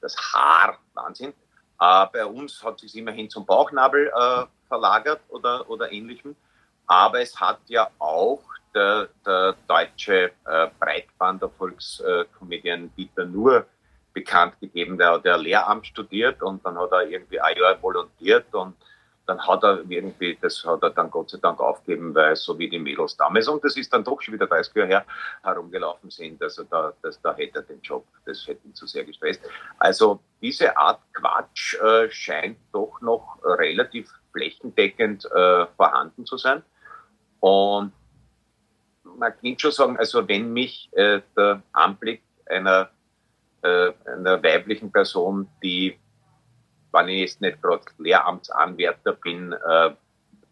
das 0.00 0.16
Haar, 0.16 0.78
Wahnsinn. 0.92 1.32
Äh, 1.80 2.06
bei 2.12 2.24
uns 2.26 2.62
hat 2.62 2.78
sich 2.80 2.94
immerhin 2.96 3.30
zum 3.30 3.46
Bauchnabel 3.46 4.08
äh, 4.08 4.44
verlagert 4.68 5.22
oder, 5.28 5.68
oder 5.70 5.90
ähnlichem. 5.90 6.36
Aber 6.86 7.20
es 7.20 7.40
hat 7.40 7.60
ja 7.66 7.88
auch 7.98 8.42
der, 8.74 9.08
der 9.24 9.54
deutsche 9.66 10.32
äh, 10.44 10.68
Breitbanderfolgskomedian 10.78 12.94
Dieter 12.96 13.24
Nuhr 13.24 13.64
bekannt 14.12 14.60
gegeben. 14.60 14.98
Der 14.98 15.12
hat 15.12 15.24
ja 15.24 15.36
Lehramt 15.36 15.86
studiert 15.86 16.42
und 16.42 16.62
dann 16.64 16.76
hat 16.78 16.92
er 16.92 17.08
irgendwie 17.08 17.40
ein 17.40 17.56
Jahr 17.56 17.82
volontiert 17.82 18.54
und 18.54 18.76
dann 19.26 19.40
hat 19.46 19.62
er 19.62 19.82
irgendwie, 19.88 20.36
das 20.40 20.64
hat 20.64 20.82
er 20.82 20.90
dann 20.90 21.10
Gott 21.10 21.30
sei 21.30 21.38
Dank 21.38 21.60
aufgegeben, 21.60 22.14
weil 22.14 22.36
so 22.36 22.58
wie 22.58 22.68
die 22.68 22.78
Mädels 22.78 23.16
damals, 23.16 23.48
und 23.48 23.64
das 23.64 23.76
ist 23.76 23.92
dann 23.92 24.04
doch 24.04 24.20
schon 24.20 24.34
wieder 24.34 24.46
30 24.46 24.74
Jahre 24.74 24.88
her, 24.88 25.04
herumgelaufen 25.42 26.10
sind, 26.10 26.42
also 26.42 26.64
da, 26.64 26.92
das, 27.02 27.20
da 27.22 27.34
hätte 27.34 27.60
er 27.60 27.62
den 27.62 27.80
Job, 27.80 28.06
das 28.26 28.46
hätte 28.46 28.66
ihn 28.66 28.74
zu 28.74 28.86
sehr 28.86 29.04
gestresst. 29.04 29.42
Also 29.78 30.20
diese 30.40 30.76
Art 30.76 31.00
Quatsch 31.12 31.74
äh, 31.80 32.10
scheint 32.10 32.58
doch 32.72 33.00
noch 33.00 33.38
relativ 33.44 34.10
flächendeckend 34.32 35.24
äh, 35.26 35.66
vorhanden 35.76 36.26
zu 36.26 36.36
sein. 36.36 36.62
Und 37.40 37.92
man 39.04 39.32
kann 39.40 39.58
schon 39.58 39.72
sagen, 39.72 39.98
also 39.98 40.26
wenn 40.28 40.52
mich 40.52 40.90
äh, 40.92 41.20
der 41.36 41.62
Anblick 41.72 42.22
einer 42.46 42.90
äh, 43.64 43.92
einer 44.04 44.42
weiblichen 44.42 44.92
Person, 44.92 45.48
die, 45.62 45.98
wenn 46.94 47.08
ich 47.08 47.20
jetzt 47.20 47.40
nicht 47.40 47.60
gerade 47.60 47.84
Lehramtsanwärter 47.98 49.12
bin, 49.14 49.52
äh, 49.52 49.90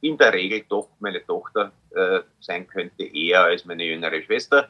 in 0.00 0.18
der 0.18 0.32
Regel 0.32 0.64
doch 0.68 0.88
meine 0.98 1.24
Tochter 1.24 1.72
äh, 1.94 2.20
sein 2.40 2.66
könnte, 2.66 3.04
eher 3.04 3.44
als 3.44 3.64
meine 3.64 3.84
jüngere 3.84 4.20
Schwester. 4.22 4.68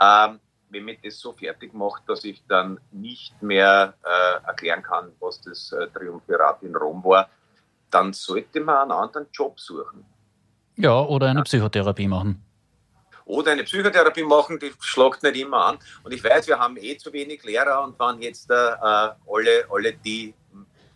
Ähm, 0.00 0.38
wenn 0.70 0.84
mich 0.84 0.98
das 1.02 1.18
so 1.18 1.32
fertig 1.32 1.72
macht, 1.72 2.02
dass 2.06 2.24
ich 2.24 2.42
dann 2.46 2.78
nicht 2.92 3.40
mehr 3.42 3.94
äh, 4.04 4.46
erklären 4.46 4.82
kann, 4.82 5.12
was 5.18 5.40
das 5.40 5.72
äh, 5.72 5.88
Triumphirat 5.88 6.62
in 6.62 6.76
Rom 6.76 7.02
war, 7.02 7.30
dann 7.90 8.12
sollte 8.12 8.60
man 8.60 8.76
einen 8.76 8.92
anderen 8.92 9.26
Job 9.32 9.58
suchen. 9.58 10.04
Ja, 10.76 11.00
oder 11.00 11.28
eine 11.28 11.42
Psychotherapie 11.42 12.06
machen 12.06 12.44
oder 13.28 13.52
eine 13.52 13.62
Psychotherapie 13.62 14.22
machen, 14.22 14.58
die 14.58 14.72
schlagt 14.80 15.22
nicht 15.22 15.36
immer 15.36 15.66
an. 15.66 15.78
Und 16.02 16.12
ich 16.12 16.24
weiß, 16.24 16.48
wir 16.48 16.58
haben 16.58 16.76
eh 16.78 16.96
zu 16.96 17.12
wenig 17.12 17.44
Lehrer 17.44 17.84
und 17.84 17.98
waren 17.98 18.20
jetzt 18.22 18.50
äh, 18.50 18.54
alle, 18.54 19.66
alle 19.70 19.92
die, 19.92 20.34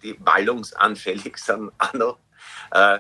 die 0.02 0.16
wallungsanfällig 0.20 1.36
sind, 1.38 1.72
auch 1.78 1.92
noch. 1.94 2.18
Äh, 2.70 2.98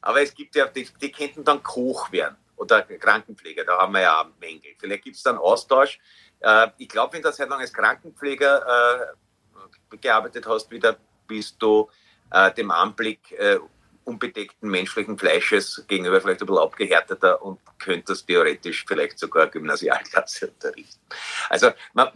aber 0.00 0.22
es 0.22 0.34
gibt 0.34 0.54
ja, 0.56 0.66
die, 0.66 0.88
die 1.00 1.12
könnten 1.12 1.44
dann 1.44 1.62
Koch 1.62 2.10
werden 2.12 2.36
oder 2.56 2.82
Krankenpfleger, 2.82 3.64
da 3.64 3.78
haben 3.78 3.94
wir 3.94 4.02
ja 4.02 4.30
Mängel. 4.40 4.74
Vielleicht 4.78 5.04
gibt 5.04 5.16
es 5.16 5.22
dann 5.22 5.38
Austausch. 5.38 5.98
Äh, 6.40 6.68
ich 6.78 6.88
glaube, 6.88 7.14
wenn 7.14 7.22
du 7.22 7.32
seit 7.32 7.48
lang 7.48 7.60
als 7.60 7.72
Krankenpfleger 7.72 9.12
äh, 9.92 9.96
gearbeitet 9.96 10.46
hast, 10.46 10.70
wieder 10.70 10.96
bist 11.26 11.56
du 11.60 11.88
dem 12.56 12.70
Anblick 12.70 13.36
unbedeckten 14.04 14.68
menschlichen 14.70 15.18
Fleisches 15.18 15.84
gegenüber 15.88 16.20
vielleicht 16.20 16.40
ein 16.40 16.46
bisschen 16.46 16.62
abgehärteter 16.62 17.42
und 17.42 17.60
könnte 17.78 18.12
das 18.12 18.24
theoretisch 18.24 18.84
vielleicht 18.86 19.18
sogar 19.18 19.48
Gymnasialklasse 19.48 20.48
unterrichten. 20.48 21.00
Also 21.48 21.70
man, 21.92 22.08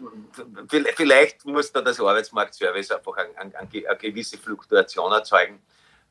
vielleicht 0.96 1.44
muss 1.44 1.72
da 1.72 1.80
das 1.80 2.00
Arbeitsmarktservice 2.00 2.90
einfach 2.92 3.16
eine, 3.16 3.96
gewisse 3.98 4.38
Fluktuation 4.38 5.12
erzeugen 5.12 5.60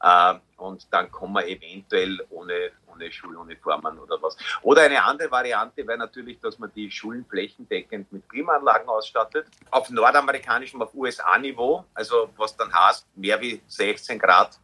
äh, 0.02 0.36
und 0.58 0.88
dann 0.92 1.12
kann 1.12 1.32
man 1.32 1.46
eventuell 1.46 2.26
ohne, 2.30 2.72
ohne 2.88 3.12
Schuluniformen 3.12 4.00
oder 4.00 4.22
was. 4.22 4.38
Oder 4.62 4.84
eine 4.84 5.04
andere 5.04 5.30
Variante 5.32 5.86
wäre 5.86 5.98
natürlich, 5.98 6.40
dass 6.40 6.60
man 6.60 6.72
die 6.74 6.90
Schulen 6.92 7.26
flächendeckend 7.26 8.12
mit 8.12 8.28
Klimaanlagen 8.30 8.88
ausstattet. 8.88 9.48
Auf 9.72 9.90
nordamerikanischem, 9.90 10.82
auf 10.82 10.94
USA-Niveau, 10.94 11.86
also 11.94 12.30
was 12.38 12.56
dann 12.56 12.74
heißt, 12.74 13.06
mehr 13.16 13.40
wie 13.42 13.62
16 13.68 14.20
Grad 14.20 14.60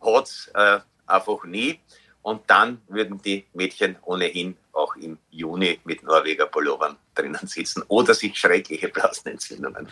hat 0.00 0.24
es 0.24 0.50
äh, 0.54 0.80
einfach 1.06 1.44
nie. 1.44 1.80
Und 2.22 2.42
dann 2.48 2.82
würden 2.88 3.20
die 3.22 3.46
Mädchen 3.54 3.96
ohnehin 4.02 4.56
auch 4.72 4.96
im 4.96 5.18
Juni 5.30 5.78
mit 5.84 6.02
Norweger 6.02 6.46
Pullovern 6.46 6.96
drinnen 7.14 7.46
sitzen 7.46 7.82
oder 7.88 8.14
sich 8.14 8.36
schreckliche 8.36 8.88
Blasenentzündungen. 8.88 9.88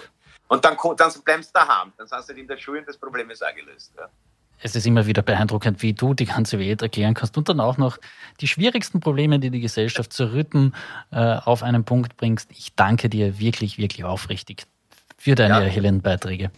Und 0.49 0.65
dann, 0.65 0.77
dann 0.97 1.13
bleiben 1.25 1.43
sie 1.43 1.53
daheim. 1.53 1.93
Dann 1.97 2.09
sind 2.09 2.23
sie 2.25 2.41
in 2.41 2.49
der 2.49 2.57
Schule 2.57 2.81
und 2.81 2.89
das 2.89 2.97
Problem 2.97 3.31
ist 3.31 3.45
auch 3.45 3.55
gelöst. 3.55 3.93
Ja 3.97 4.09
es 4.65 4.75
ist 4.75 4.87
immer 4.87 5.07
wieder 5.07 5.23
beeindruckend, 5.23 5.83
wie 5.83 5.93
du 5.93 6.15
die 6.15 6.25
ganze 6.25 6.59
Welt 6.59 6.81
erklären 6.81 7.13
kannst 7.13 7.37
und 7.37 7.49
dann 7.51 7.61
auch 7.61 7.77
noch 7.77 7.99
die 8.41 8.49
schwierigsten 8.49 8.99
Probleme, 8.99 9.39
die 9.39 9.51
die 9.51 9.61
Gesellschaft 9.61 10.13
zu 10.13 10.33
rütten, 10.33 10.73
äh, 11.13 11.37
auf 11.37 11.63
einen 11.63 11.85
Punkt 11.85 12.17
bringst. 12.17 12.51
Ich 12.51 12.75
danke 12.75 13.11
dir 13.11 13.39
wirklich, 13.39 13.77
wirklich 13.77 14.05
aufrichtig 14.05 14.65
für 15.19 15.35
deine 15.35 15.55
ja. 15.55 15.61
erhellenden 15.61 16.01
Beiträge. 16.01 16.51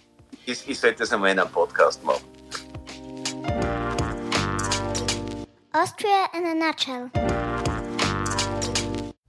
Ich, 0.45 0.69
ich 0.69 0.79
sollte 0.79 1.01
das 1.01 1.13
einmal 1.13 1.33
in 1.33 1.41
einem 1.41 1.51
Podcast 1.51 2.05
machen. 2.05 2.23
Austria 5.73 6.27
in 6.37 6.45
a 6.47 6.67
nutshell. 6.67 7.11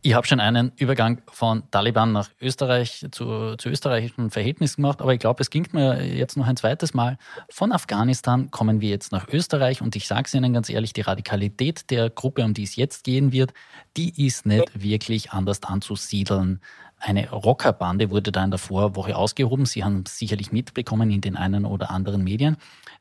Ich 0.08 0.13
habe 0.13 0.25
schon 0.25 0.39
einen 0.39 0.71
Übergang 0.77 1.21
von 1.30 1.69
Taliban 1.69 2.13
nach 2.13 2.30
Österreich 2.39 3.06
zu, 3.12 3.58
zu 3.58 3.67
österreichischen 3.67 4.30
Verhältnissen 4.30 4.82
gemacht, 4.82 5.01
aber 5.01 5.13
ich 5.13 5.19
glaube, 5.19 5.41
es 5.41 5.49
ging 5.49 5.67
mir 5.73 6.01
jetzt 6.01 6.38
noch 6.38 6.47
ein 6.47 6.56
zweites 6.56 6.93
Mal. 6.93 7.17
Von 7.49 7.73
Afghanistan 7.73 8.49
kommen 8.49 8.80
wir 8.80 8.89
jetzt 8.89 9.12
nach 9.12 9.27
Österreich 9.27 9.82
und 9.82 9.97
ich 9.97 10.08
sage 10.08 10.23
es 10.27 10.34
Ihnen 10.34 10.53
ganz 10.53 10.69
ehrlich, 10.69 10.93
die 10.93 11.01
Radikalität 11.01 11.89
der 11.89 12.10
Gruppe, 12.10 12.45
um 12.45 12.53
die 12.53 12.63
es 12.63 12.77
jetzt 12.77 13.03
gehen 13.03 13.34
wird, 13.34 13.51
die 13.97 14.25
ist 14.25 14.45
nicht 14.45 14.82
wirklich 14.82 15.32
anders 15.32 15.62
anzusiedeln. 15.63 16.62
Eine 16.99 17.30
Rockerbande 17.30 18.10
wurde 18.10 18.32
da 18.32 18.45
in 18.45 18.51
der 18.51 18.60
Vorwoche 18.60 19.17
ausgehoben. 19.17 19.65
Sie 19.65 19.84
haben 19.84 20.06
sicherlich 20.08 20.53
mitbekommen 20.53 21.12
in 21.12 21.19
den 21.19 21.36
einen 21.36 21.65
oder 21.65 21.91
anderen 21.91 22.23
Medien 22.23 22.56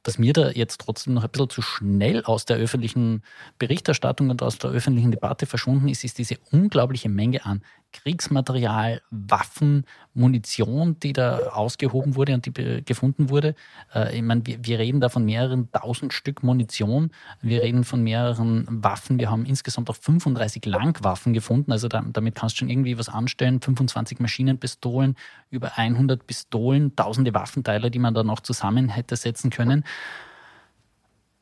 dass 0.07 0.19
mir 0.19 0.33
da 0.33 0.51
jetzt 0.51 0.81
trotzdem 0.81 1.15
noch 1.15 1.25
ein 1.25 1.31
bisschen 1.31 1.51
zu 1.51 1.63
schnell 1.63 2.25
aus 2.25 2.45
der 2.45 2.59
öffentlichen 2.59 3.23
Berichterstattung 3.59 4.31
und 4.31 4.43
aus 4.43 4.59
der 4.59 4.71
öffentlichen 4.71 5.11
Debatte 5.11 5.47
verschwunden 5.47 5.89
ist, 5.89 6.05
ist 6.05 6.19
diese 6.19 6.37
unglaubliche 6.53 7.09
Menge 7.09 7.45
an 7.45 7.63
Kriegsmaterial, 8.03 9.01
Waffen, 9.11 9.85
Munition, 10.15 10.99
die 11.01 11.13
da 11.13 11.39
ausgehoben 11.51 12.15
wurde 12.15 12.35
und 12.35 12.47
die 12.47 12.83
gefunden 12.85 13.31
wurde. 13.31 13.55
Äh, 13.95 14.17
ich 14.17 14.23
meine, 14.23 14.47
wir, 14.47 14.59
wir 14.65 14.79
reden 14.79 15.01
da 15.01 15.09
von 15.09 15.25
mehreren 15.25 15.71
tausend 15.73 16.13
Stück 16.13 16.43
Munition. 16.43 17.11
Wir 17.43 17.63
reden 17.63 17.85
von 17.85 18.03
mehreren 18.03 18.67
Waffen. 18.69 19.19
Wir 19.19 19.31
haben 19.31 19.45
insgesamt 19.45 19.91
auch 19.91 19.97
35 19.97 20.65
Langwaffen 20.65 21.33
gefunden. 21.33 21.73
Also 21.73 21.89
da, 21.89 22.03
damit 22.13 22.35
kannst 22.35 22.57
du 22.57 22.59
schon 22.61 22.71
irgendwie 22.71 22.99
was 22.99 23.09
anstellen. 23.09 23.61
25 23.61 24.21
Maschinenpistolen, 24.21 25.17
über 25.51 25.77
100 25.77 26.27
Pistolen, 26.27 26.97
tausende 26.97 27.35
Waffenteile, 27.35 27.91
die 27.91 27.99
man 27.99 28.15
da 28.15 28.23
noch 28.23 28.41
zusammen 28.41 28.89
hätte 28.89 29.17
setzen 29.17 29.51
können. 29.51 29.85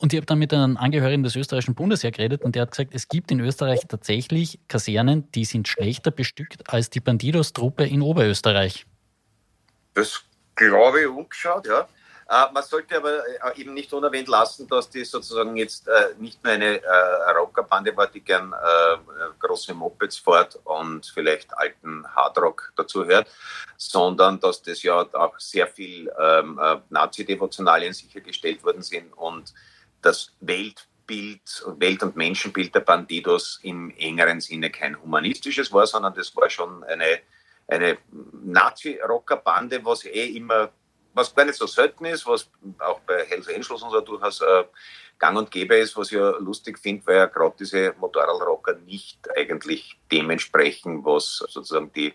Und 0.05 0.13
ich 0.13 0.19
habe 0.19 0.27
dann 0.27 0.39
mit 0.39 0.53
einem 0.53 0.77
Angehörigen 0.77 1.23
des 1.23 1.35
österreichischen 1.35 1.75
Bundesheer 1.75 2.11
geredet 2.11 2.43
und 2.43 2.55
der 2.55 2.61
hat 2.61 2.73
gesagt, 2.73 2.91
es 2.93 3.09
gibt 3.09 3.31
in 3.31 3.41
Österreich 3.41 3.87
tatsächlich 3.89 4.59
Kasernen, 4.69 5.33
die 5.33 5.47
sind 5.47 5.67
schlechter 5.67 6.11
bestückt 6.11 6.71
als 6.71 6.91
die 6.91 7.01
Bandidos-Truppe 7.01 7.87
in 7.87 8.03
Oberösterreich. 8.03 8.85
Das 9.95 10.21
glaube 10.57 11.01
ich 11.01 11.07
umgeschaut, 11.07 11.67
ja. 11.67 11.89
Äh, 12.29 12.53
man 12.53 12.63
sollte 12.63 12.99
aber 12.99 13.27
äh, 13.27 13.59
eben 13.59 13.73
nicht 13.73 13.95
unerwähnt 13.95 14.29
lassen, 14.29 14.69
dass 14.69 14.91
die 14.91 15.07
sozusagen 15.07 15.57
jetzt 15.57 15.89
äh, 15.89 16.15
nicht 16.19 16.45
nur 16.45 16.53
eine 16.53 16.83
Rockerbande 17.39 17.97
war, 17.97 18.07
die 18.07 18.21
gern 18.21 18.55
große 19.39 19.73
Mopeds 19.73 20.19
fährt 20.19 20.61
und 20.65 21.07
vielleicht 21.07 21.57
alten 21.57 22.07
Hardrock 22.15 22.75
dazu 22.77 23.07
hört, 23.07 23.27
sondern 23.79 24.39
dass 24.39 24.61
das 24.61 24.83
ja 24.83 24.97
auch 25.15 25.39
sehr 25.39 25.67
viel 25.67 26.13
ähm, 26.21 26.61
Nazi-Devotionalien 26.91 27.95
sichergestellt 27.95 28.63
worden 28.63 28.83
sind 28.83 29.11
und 29.15 29.55
das 30.05 30.33
Weltbild, 30.41 31.65
Welt- 31.79 32.03
und 32.03 32.17
Menschenbild 32.17 32.75
der 32.75 32.81
Bandidos 32.81 33.61
im 33.63 33.91
engeren 33.97 34.41
Sinne 34.41 34.71
kein 34.71 35.01
humanistisches 35.01 35.73
war, 35.73 35.87
sondern 35.87 36.15
das 36.15 36.35
war 36.37 36.49
schon 36.51 36.85
eine, 36.85 37.21
eine 37.69 37.99
Nazi-Rockerbande, 38.45 39.85
was 39.85 40.05
eh 40.05 40.37
immer, 40.37 40.71
was 41.15 41.35
gar 41.35 41.45
nicht 41.45 41.59
so 41.59 41.67
selten 41.67 42.05
ist, 42.07 42.27
was 42.27 42.51
auch 42.79 43.01
bei 43.01 43.25
Hells 43.25 43.49
Angels 43.49 43.71
und 43.71 43.91
so 43.91 44.01
durchaus 44.01 44.41
äh, 44.41 44.65
gang 45.19 45.39
und 45.39 45.51
gäbe 45.51 45.77
ist, 45.77 45.97
was 45.97 46.09
ich 46.09 46.19
ja 46.19 46.31
lustig 46.39 46.79
finde, 46.79 47.07
weil 47.07 47.17
ja 47.17 47.27
gerade 47.27 47.55
diese 47.59 47.95
Motorradrocker 47.99 48.75
nicht 48.85 49.19
eigentlich 49.37 49.99
dementsprechend, 50.11 51.05
was 51.05 51.37
sozusagen 51.49 51.93
die 51.93 52.15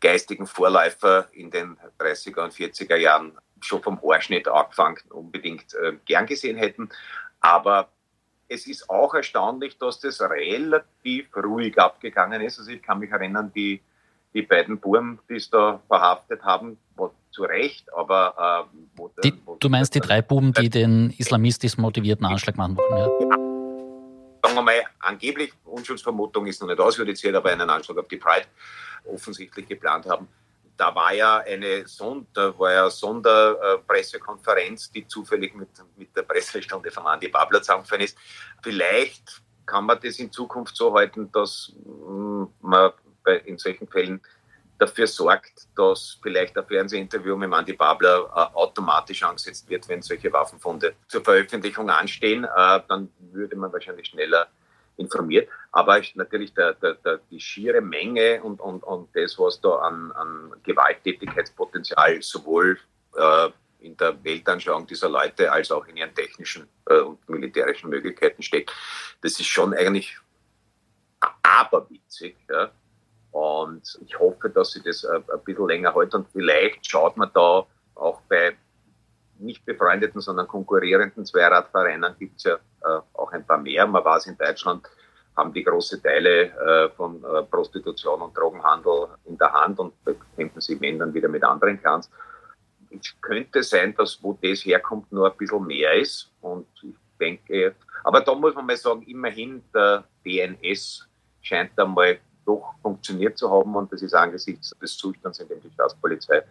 geistigen 0.00 0.46
Vorläufer 0.46 1.28
in 1.32 1.50
den 1.50 1.76
30er 1.98 2.44
und 2.44 2.52
40er 2.52 2.96
Jahren 2.96 3.36
schon 3.60 3.82
vom 3.82 4.00
Haarschnitt 4.02 4.48
angefangen 4.48 4.98
unbedingt 5.10 5.74
äh, 5.74 5.94
gern 6.04 6.26
gesehen 6.26 6.56
hätten. 6.56 6.90
Aber 7.46 7.88
es 8.48 8.66
ist 8.66 8.90
auch 8.90 9.14
erstaunlich, 9.14 9.78
dass 9.78 10.00
das 10.00 10.20
relativ 10.20 11.28
ruhig 11.36 11.78
abgegangen 11.78 12.40
ist. 12.42 12.58
Also 12.58 12.72
ich 12.72 12.82
kann 12.82 12.98
mich 12.98 13.10
erinnern, 13.10 13.52
die, 13.54 13.80
die 14.34 14.42
beiden 14.42 14.78
Buben, 14.78 15.20
die 15.28 15.36
es 15.36 15.48
da 15.48 15.80
verhaftet 15.86 16.42
haben, 16.42 16.78
zu 17.30 17.42
Recht, 17.42 17.92
aber... 17.94 18.66
Äh, 18.72 18.78
wo, 18.96 19.10
die, 19.22 19.32
wo, 19.44 19.56
du 19.56 19.68
meinst 19.68 19.94
die 19.94 20.00
drei 20.00 20.22
Buben, 20.22 20.52
die 20.54 20.70
den 20.70 21.14
islamistisch 21.18 21.76
motivierten 21.76 22.24
Anschlag 22.24 22.56
machen 22.56 22.78
wollten, 22.78 22.96
ja? 22.96 23.36
Sagen 24.42 24.54
wir 24.54 24.62
mal, 24.62 24.82
angeblich, 25.00 25.52
Unschuldsvermutung 25.64 26.46
ist 26.46 26.60
noch 26.62 26.68
nicht 26.68 26.80
ausjudiziert, 26.80 27.34
aber 27.34 27.50
einen 27.50 27.68
Anschlag 27.68 27.98
auf 27.98 28.08
die 28.08 28.16
Pride 28.16 28.46
offensichtlich 29.04 29.68
geplant 29.68 30.06
haben 30.06 30.28
da 30.76 30.94
war 30.94 31.14
ja 31.14 31.38
eine 31.38 31.86
Sonder, 31.86 32.58
war 32.58 32.72
ja 32.72 32.90
Sonderpressekonferenz, 32.90 34.90
die 34.90 35.06
zufällig 35.06 35.54
mit, 35.54 35.68
mit 35.96 36.16
der 36.16 36.22
Pressestunde 36.22 36.90
von 36.90 37.06
Andi 37.06 37.28
Babler 37.28 37.60
zusammengefallen 37.60 38.04
ist. 38.04 38.18
Vielleicht 38.62 39.42
kann 39.64 39.86
man 39.86 39.98
das 40.02 40.18
in 40.18 40.30
Zukunft 40.30 40.76
so 40.76 40.94
halten, 40.94 41.30
dass 41.32 41.72
mm, 41.84 42.44
man 42.60 42.92
bei, 43.24 43.38
in 43.38 43.58
solchen 43.58 43.88
Fällen 43.88 44.20
dafür 44.78 45.06
sorgt, 45.06 45.66
dass 45.74 46.18
vielleicht 46.22 46.56
ein 46.56 46.66
Fernsehinterview 46.66 47.36
mit 47.36 47.52
Andi 47.52 47.72
Babler 47.72 48.30
äh, 48.34 48.56
automatisch 48.56 49.22
angesetzt 49.22 49.68
wird, 49.68 49.88
wenn 49.88 50.02
solche 50.02 50.32
Waffenfunde 50.32 50.94
zur 51.08 51.24
Veröffentlichung 51.24 51.90
anstehen. 51.90 52.44
Äh, 52.44 52.80
dann 52.88 53.10
würde 53.32 53.56
man 53.56 53.72
wahrscheinlich 53.72 54.08
schneller 54.08 54.48
informiert. 54.96 55.48
Aber 55.72 56.00
natürlich 56.14 56.54
der, 56.54 56.74
der, 56.74 56.94
der, 56.94 57.20
die 57.30 57.40
schiere 57.40 57.80
Menge 57.80 58.42
und, 58.42 58.60
und, 58.60 58.82
und 58.82 59.14
das, 59.14 59.38
was 59.38 59.60
da 59.60 59.76
an, 59.76 60.12
an 60.12 60.52
Gewalttätigkeitspotenzial 60.62 62.22
sowohl 62.22 62.78
äh, 63.16 63.48
in 63.80 63.96
der 63.96 64.22
Weltanschauung 64.24 64.86
dieser 64.86 65.08
Leute 65.08 65.52
als 65.52 65.70
auch 65.70 65.86
in 65.86 65.96
ihren 65.96 66.14
technischen 66.14 66.68
äh, 66.86 66.98
und 66.98 67.28
militärischen 67.28 67.90
Möglichkeiten 67.90 68.42
steckt, 68.42 68.72
das 69.22 69.32
ist 69.32 69.46
schon 69.46 69.74
eigentlich 69.74 70.16
aberwitzig. 71.42 72.36
Ja? 72.50 72.70
Und 73.32 73.98
ich 74.04 74.18
hoffe, 74.18 74.48
dass 74.50 74.72
sie 74.72 74.82
das 74.82 75.04
ein, 75.04 75.22
ein 75.30 75.44
bisschen 75.44 75.68
länger 75.68 75.94
hält 75.94 76.14
und 76.14 76.26
vielleicht 76.32 76.88
schaut 76.88 77.16
man 77.16 77.30
da 77.34 77.66
auch 77.94 78.20
bei 78.28 78.56
nicht 79.38 79.64
befreundeten, 79.64 80.20
sondern 80.20 80.46
konkurrierenden 80.46 81.24
Zweiradvereinen 81.24 82.14
gibt 82.18 82.36
es 82.36 82.44
ja 82.44 82.54
äh, 82.54 83.00
auch 83.14 83.32
ein 83.32 83.46
paar 83.46 83.58
mehr. 83.58 83.86
Man 83.86 84.04
weiß, 84.04 84.26
in 84.26 84.36
Deutschland 84.36 84.86
haben 85.36 85.52
die 85.52 85.62
große 85.62 86.02
Teile 86.02 86.44
äh, 86.44 86.90
von 86.96 87.22
äh, 87.22 87.42
Prostitution 87.42 88.22
und 88.22 88.36
Drogenhandel 88.36 89.08
in 89.26 89.36
der 89.36 89.52
Hand 89.52 89.78
und 89.78 89.92
bekämpfen 90.04 90.60
sie, 90.60 90.80
wenn 90.80 90.98
dann 90.98 91.12
wieder 91.12 91.28
mit 91.28 91.44
anderen 91.44 91.80
Clans. 91.80 92.10
Es 92.90 93.14
könnte 93.20 93.62
sein, 93.62 93.94
dass 93.96 94.22
wo 94.22 94.38
das 94.40 94.64
herkommt, 94.64 95.12
nur 95.12 95.30
ein 95.30 95.36
bisschen 95.36 95.66
mehr 95.66 95.94
ist. 95.94 96.30
Und 96.40 96.66
ich 96.82 96.94
denke, 97.20 97.74
aber 98.04 98.20
da 98.20 98.34
muss 98.34 98.54
man 98.54 98.66
mal 98.66 98.76
sagen, 98.76 99.02
immerhin 99.02 99.62
der 99.74 100.04
DNS 100.24 101.06
scheint 101.42 101.78
einmal 101.78 102.18
doch 102.46 102.74
funktioniert 102.80 103.36
zu 103.36 103.50
haben 103.50 103.74
und 103.74 103.92
das 103.92 104.02
ist 104.02 104.14
angesichts 104.14 104.70
des 104.80 104.96
Zustands, 104.96 105.40
in 105.40 105.48
dem 105.48 105.60
die 105.60 105.70
Staatspolizei 105.72 106.42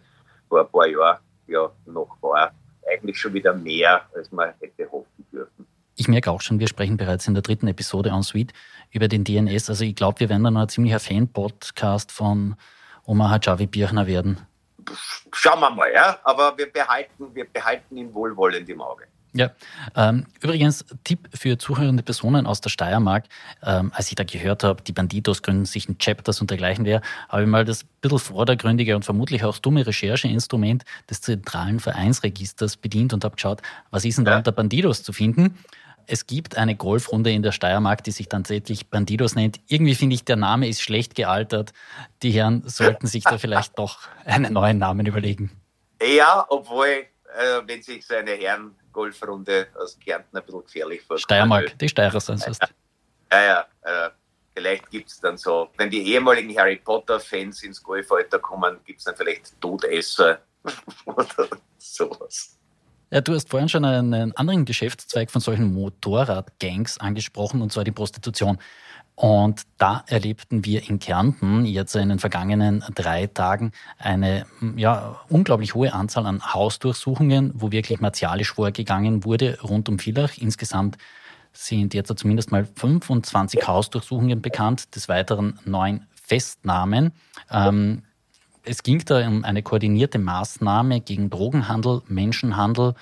vor 0.48 0.60
ein 0.60 0.68
paar 0.68 0.86
Jahren 0.86 1.18
ja 1.46 1.70
noch 1.86 2.16
war, 2.20 2.52
eigentlich 2.90 3.18
schon 3.18 3.34
wieder 3.34 3.54
mehr, 3.54 4.02
als 4.14 4.30
man 4.32 4.52
hätte 4.60 4.90
hoffen 4.90 5.26
dürfen. 5.32 5.66
Ich 5.96 6.08
merke 6.08 6.30
auch 6.30 6.42
schon, 6.42 6.60
wir 6.60 6.68
sprechen 6.68 6.96
bereits 6.96 7.26
in 7.26 7.34
der 7.34 7.42
dritten 7.42 7.68
Episode 7.68 8.10
en 8.10 8.22
suite 8.22 8.52
über 8.90 9.08
den 9.08 9.24
DNS. 9.24 9.70
Also 9.70 9.84
ich 9.84 9.94
glaube, 9.94 10.20
wir 10.20 10.28
werden 10.28 10.44
dann 10.44 10.54
noch 10.54 10.62
ein 10.62 10.68
ziemlicher 10.68 11.00
Fan-Podcast 11.00 12.12
von 12.12 12.56
Omar 13.04 13.30
Hajavi 13.30 13.66
Birchner 13.66 14.06
werden. 14.06 14.46
Schauen 15.32 15.60
wir 15.60 15.70
mal, 15.70 15.90
ja. 15.92 16.18
Aber 16.22 16.56
wir 16.58 16.70
behalten, 16.70 17.34
wir 17.34 17.46
behalten 17.50 17.96
ihn 17.96 18.12
wohlwollend 18.12 18.68
im 18.68 18.80
Auge. 18.80 19.04
Ja, 19.36 19.50
ähm, 19.94 20.26
übrigens, 20.40 20.84
Tipp 21.04 21.28
für 21.34 21.58
zuhörende 21.58 22.02
Personen 22.02 22.46
aus 22.46 22.62
der 22.62 22.70
Steiermark, 22.70 23.24
ähm, 23.62 23.92
als 23.94 24.08
ich 24.08 24.14
da 24.14 24.24
gehört 24.24 24.64
habe, 24.64 24.82
die 24.82 24.92
Banditos 24.92 25.42
gründen 25.42 25.66
sich 25.66 25.88
ein 25.88 25.98
Chapters 25.98 26.40
und 26.40 26.48
dergleichen 26.48 26.86
wäre, 26.86 27.02
habe 27.28 27.42
ich 27.42 27.48
mal 27.48 27.66
das 27.66 27.84
bisschen 28.00 28.18
vordergründige 28.18 28.96
und 28.96 29.04
vermutlich 29.04 29.44
auch 29.44 29.58
dumme 29.58 29.86
Rechercheinstrument 29.86 30.84
des 31.10 31.20
zentralen 31.20 31.80
Vereinsregisters 31.80 32.78
bedient 32.78 33.12
und 33.12 33.24
habe 33.24 33.36
geschaut, 33.36 33.60
was 33.90 34.06
ist 34.06 34.16
denn 34.16 34.24
da 34.24 34.38
unter 34.38 34.52
Bandidos 34.52 35.02
zu 35.02 35.12
finden. 35.12 35.58
Es 36.06 36.26
gibt 36.26 36.56
eine 36.56 36.76
Golfrunde 36.76 37.32
in 37.32 37.42
der 37.42 37.52
Steiermark, 37.52 38.04
die 38.04 38.12
sich 38.12 38.28
tatsächlich 38.28 38.88
Bandidos 38.88 39.34
nennt. 39.34 39.60
Irgendwie 39.66 39.96
finde 39.96 40.14
ich, 40.14 40.24
der 40.24 40.36
Name 40.36 40.68
ist 40.68 40.80
schlecht 40.80 41.14
gealtert. 41.14 41.72
Die 42.22 42.30
Herren 42.30 42.62
sollten 42.64 43.06
sich 43.06 43.24
da 43.24 43.38
vielleicht 43.38 43.78
doch 43.78 43.98
einen 44.24 44.52
neuen 44.52 44.78
Namen 44.78 45.04
überlegen. 45.04 45.50
Ja, 46.00 46.46
obwohl, 46.48 47.06
äh, 47.36 47.62
wenn 47.66 47.82
sich 47.82 48.06
so 48.06 48.14
eine 48.14 48.32
Herren 48.32 48.74
Golfrunde 48.92 49.68
aus 49.78 49.98
Kärnten 49.98 50.36
ein 50.36 50.44
bisschen 50.44 50.62
gefährlich 50.62 51.02
vor. 51.02 51.18
Steiermark, 51.18 51.78
die 51.78 51.88
Steirer 51.88 52.20
sind 52.20 52.46
es. 52.46 52.58
Ja, 53.30 53.42
ja. 53.42 53.66
Äh, 53.82 54.10
vielleicht 54.54 54.90
gibt 54.90 55.10
es 55.10 55.20
dann 55.20 55.36
so, 55.36 55.68
wenn 55.76 55.90
die 55.90 56.02
ehemaligen 56.12 56.56
Harry 56.56 56.76
Potter-Fans 56.76 57.62
ins 57.62 57.82
Golfalter 57.82 58.38
kommen, 58.38 58.78
gibt 58.84 59.00
es 59.00 59.04
dann 59.04 59.16
vielleicht 59.16 59.60
Todesser 59.60 60.38
oder 61.04 61.48
sowas. 61.78 62.58
Ja, 63.10 63.20
du 63.20 63.34
hast 63.34 63.48
vorhin 63.48 63.68
schon 63.68 63.84
einen 63.84 64.36
anderen 64.36 64.64
Geschäftszweig 64.64 65.30
von 65.30 65.40
solchen 65.40 65.72
Motorradgangs 65.72 66.98
angesprochen, 66.98 67.62
und 67.62 67.72
zwar 67.72 67.84
die 67.84 67.92
Prostitution. 67.92 68.58
Und 69.16 69.62
da 69.78 70.04
erlebten 70.08 70.66
wir 70.66 70.90
in 70.90 70.98
Kärnten 70.98 71.64
jetzt 71.64 71.96
in 71.96 72.10
den 72.10 72.18
vergangenen 72.18 72.84
drei 72.94 73.26
Tagen 73.26 73.72
eine 73.98 74.44
ja, 74.76 75.18
unglaublich 75.30 75.74
hohe 75.74 75.94
Anzahl 75.94 76.26
an 76.26 76.52
Hausdurchsuchungen, 76.52 77.50
wo 77.54 77.72
wirklich 77.72 77.98
martialisch 78.00 78.52
vorgegangen 78.52 79.24
wurde 79.24 79.58
rund 79.62 79.88
um 79.88 79.98
Villach. 79.98 80.36
Insgesamt 80.36 80.98
sind 81.54 81.94
jetzt 81.94 82.12
zumindest 82.18 82.52
mal 82.52 82.66
25 82.66 83.66
Hausdurchsuchungen 83.66 84.42
bekannt, 84.42 84.94
des 84.94 85.08
Weiteren 85.08 85.58
neun 85.64 86.06
Festnahmen. 86.26 87.12
Ähm, 87.50 88.02
es 88.64 88.82
ging 88.82 89.02
da 89.06 89.26
um 89.26 89.44
eine 89.44 89.62
koordinierte 89.62 90.18
Maßnahme 90.18 91.00
gegen 91.00 91.30
Drogenhandel, 91.30 92.02
Menschenhandel, 92.08 92.94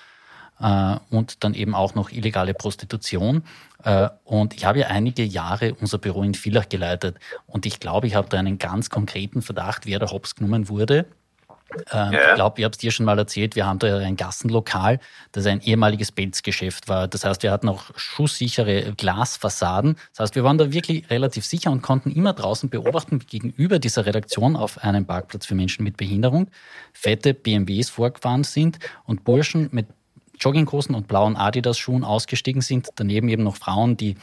äh, 0.65 0.97
und 1.11 1.45
dann 1.45 1.55
eben 1.55 1.75
auch 1.75 1.95
noch 1.95 2.11
illegale 2.11 2.55
Prostitution. 2.55 3.45
Äh, 3.83 4.09
und 4.25 4.55
ich 4.55 4.65
habe 4.65 4.81
ja 4.81 4.87
einige 4.87 5.23
Jahre 5.23 5.75
unser 5.75 5.99
Büro 5.99 6.23
in 6.23 6.35
Villach 6.35 6.69
geleitet 6.69 7.19
und 7.47 7.67
ich 7.67 7.81
glaube, 7.81 8.07
ich 8.07 8.15
habe 8.15 8.29
da 8.31 8.39
einen 8.39 8.59
ganz 8.59 8.89
konkreten 8.89 9.43
Verdacht, 9.43 9.85
wer 9.85 9.99
da 9.99 10.11
hops 10.11 10.35
genommen 10.35 10.69
wurde. 10.69 11.07
Ähm, 11.93 12.13
ja. 12.13 12.29
Ich 12.29 12.35
glaube, 12.37 12.61
ich 12.61 12.65
habe 12.65 12.73
es 12.73 12.79
dir 12.79 12.93
schon 12.93 13.05
mal 13.05 13.19
erzählt, 13.19 13.57
wir 13.57 13.67
haben 13.67 13.81
da 13.81 13.99
ein 13.99 14.17
Gassenlokal, 14.17 15.01
das 15.33 15.45
ein 15.47 15.61
ehemaliges 15.61 16.13
Pelzgeschäft 16.13 16.89
war. 16.89 17.09
Das 17.09 17.25
heißt, 17.25 17.43
wir 17.43 17.51
hatten 17.51 17.69
auch 17.69 17.91
schusssichere 17.97 18.95
Glasfassaden. 18.97 19.97
Das 20.13 20.21
heißt, 20.21 20.35
wir 20.37 20.45
waren 20.45 20.57
da 20.57 20.73
wirklich 20.73 21.11
relativ 21.11 21.45
sicher 21.45 21.73
und 21.73 21.83
konnten 21.83 22.13
immer 22.13 22.33
draußen 22.33 22.71
beobachten, 22.71 23.21
wie 23.21 23.27
gegenüber 23.27 23.81
dieser 23.81 24.07
Redaktion 24.07 24.57
auf 24.57 24.79
einem 24.85 25.05
Parkplatz 25.05 25.47
für 25.47 25.57
Menschen 25.57 25.83
mit 25.83 25.97
Behinderung 25.97 26.49
fette 26.93 27.35
BMWs 27.35 27.91
vorgefahren 27.91 28.45
sind 28.45 28.79
und 29.05 29.25
Burschen 29.25 29.69
mit 29.73 29.89
Jogginghosen 30.45 30.95
und 30.95 31.09
blauen 31.09 31.37
Adidas-Schuhen 31.37 32.05
ausgestiegen 32.05 32.61
sind. 32.61 32.89
Daneben 32.97 33.29
eben 33.29 33.43
noch 33.43 33.57
Frauen, 33.57 33.97
die 33.97 34.17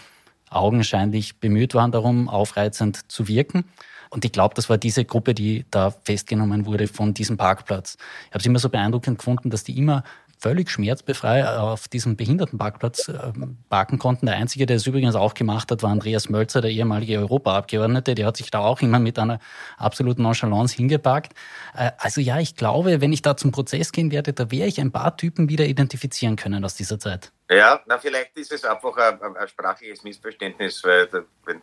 augenscheinlich 0.50 1.40
bemüht 1.40 1.74
waren 1.74 1.92
darum, 1.92 2.30
aufreizend 2.30 3.12
zu 3.12 3.28
wirken. 3.28 3.66
Und 4.10 4.26
ich 4.26 4.34
glaube, 4.34 4.54
das 4.56 4.70
war 4.70 4.78
diese 4.78 5.06
Gruppe, 5.06 5.34
die 5.34 5.66
da 5.72 5.90
festgenommen 5.90 6.66
wurde 6.66 6.88
von 6.88 7.14
diesem 7.14 7.38
Parkplatz. 7.38 7.98
Ich 8.26 8.32
habe 8.32 8.40
es 8.40 8.46
immer 8.46 8.60
so 8.60 8.70
beeindruckend 8.70 9.20
gefunden, 9.20 9.50
dass 9.50 9.64
die 9.64 9.78
immer 9.78 10.04
völlig 10.42 10.72
schmerzbefrei 10.72 11.48
auf 11.48 11.88
diesem 11.88 12.18
Behindertenparkplatz 12.18 13.10
äh, 13.10 13.32
parken 13.70 14.00
konnten. 14.00 14.26
Der 14.26 14.36
Einzige, 14.36 14.66
der 14.66 14.78
es 14.78 14.88
übrigens 14.88 15.16
auch 15.16 15.36
gemacht 15.36 15.72
hat, 15.72 15.84
war 15.84 15.92
Andreas 15.92 16.30
Mölzer, 16.30 16.62
der 16.62 16.72
ehemalige 16.72 17.20
Europaabgeordnete. 17.20 18.16
Der 18.16 18.26
hat 18.26 18.38
sich 18.38 18.50
da 18.50 18.60
auch 18.60 18.82
immer 18.82 19.00
mit 19.00 19.20
einer 19.20 19.40
absoluten 19.78 20.24
Nonchalance 20.24 20.76
hingeparkt. 20.76 21.34
Äh, 21.76 21.92
also 22.00 22.20
ja, 22.22 22.40
ich 22.40 22.56
glaube, 22.56 23.02
wenn 23.02 23.14
ich 23.14 23.22
da 23.22 23.38
zum 23.38 23.52
Prozess 23.52 23.92
gehen 23.92 24.12
werde, 24.12 24.34
da 24.34 24.50
werde 24.50 24.68
ich 24.68 24.82
ein 24.82 24.92
paar 24.92 25.16
Typen 25.16 25.48
wieder 25.48 25.66
identifizieren 25.66 26.36
können 26.36 26.66
aus 26.66 26.76
dieser 26.76 27.00
Zeit. 27.00 27.32
Ja, 27.50 27.82
na 27.86 28.00
vielleicht 28.00 28.36
ist 28.38 28.52
es 28.52 28.66
einfach 28.66 28.98
ein, 28.98 29.36
ein 29.36 29.48
sprachliches 29.48 30.04
Missverständnis, 30.04 30.84
weil 30.84 31.08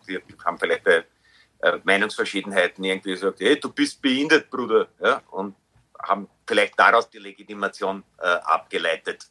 wir 0.06 0.22
haben 0.44 0.58
vielleicht 0.58 0.84
bei 0.84 1.04
äh, 1.60 1.78
Meinungsverschiedenheiten 1.82 2.84
irgendwie 2.84 3.10
gesagt, 3.10 3.40
hey, 3.40 3.58
du 3.58 3.72
bist 3.72 4.00
behindert, 4.00 4.48
Bruder, 4.50 4.86
ja, 5.02 5.20
und 5.32 5.56
haben 6.02 6.28
vielleicht 6.46 6.78
daraus 6.78 7.10
die 7.10 7.18
Legitimation 7.18 8.02
äh, 8.18 8.26
abgeleitet, 8.26 9.26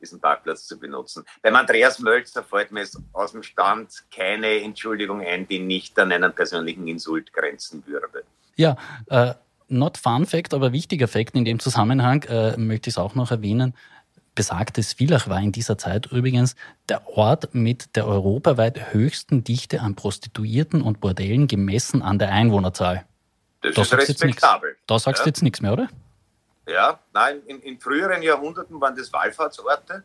diesen 0.00 0.20
Parkplatz 0.20 0.66
zu 0.66 0.78
benutzen. 0.78 1.24
Beim 1.42 1.56
Andreas 1.56 1.98
Mölzer 1.98 2.42
fällt 2.42 2.70
mir 2.70 2.86
aus 3.12 3.32
dem 3.32 3.42
Stand 3.42 4.04
keine 4.14 4.60
Entschuldigung 4.62 5.20
ein, 5.20 5.46
die 5.48 5.58
nicht 5.58 5.98
an 5.98 6.12
einen 6.12 6.34
persönlichen 6.34 6.86
Insult 6.86 7.32
grenzen 7.32 7.84
würde. 7.86 8.24
Ja, 8.56 8.76
äh, 9.08 9.34
not 9.68 9.98
fun 9.98 10.26
fact, 10.26 10.54
aber 10.54 10.72
wichtiger 10.72 11.08
Fakt 11.08 11.34
in 11.34 11.44
dem 11.44 11.58
Zusammenhang 11.58 12.22
äh, 12.24 12.56
möchte 12.56 12.90
ich 12.90 12.94
es 12.94 12.98
auch 12.98 13.14
noch 13.14 13.30
erwähnen. 13.30 13.74
Besagtes 14.34 14.92
Villach 14.92 15.28
war 15.28 15.40
in 15.40 15.50
dieser 15.50 15.78
Zeit 15.78 16.06
übrigens 16.12 16.54
der 16.88 17.08
Ort 17.08 17.54
mit 17.54 17.96
der 17.96 18.06
europaweit 18.06 18.92
höchsten 18.92 19.42
Dichte 19.42 19.80
an 19.80 19.96
Prostituierten 19.96 20.80
und 20.80 21.00
Bordellen 21.00 21.48
gemessen 21.48 22.02
an 22.02 22.20
der 22.20 22.30
Einwohnerzahl. 22.30 23.04
Das 23.62 23.74
da 23.74 23.82
ist 23.82 23.92
respektabel. 23.94 24.76
Da 24.86 24.98
sagst 24.98 25.22
du 25.22 25.24
ja. 25.24 25.30
jetzt 25.30 25.42
nichts 25.42 25.60
mehr, 25.60 25.72
oder? 25.72 25.88
Ja, 26.68 26.98
nein, 27.14 27.42
in, 27.46 27.60
in 27.62 27.80
früheren 27.80 28.22
Jahrhunderten 28.22 28.78
waren 28.80 28.94
das 28.94 29.10
Wallfahrtsorte. 29.12 30.04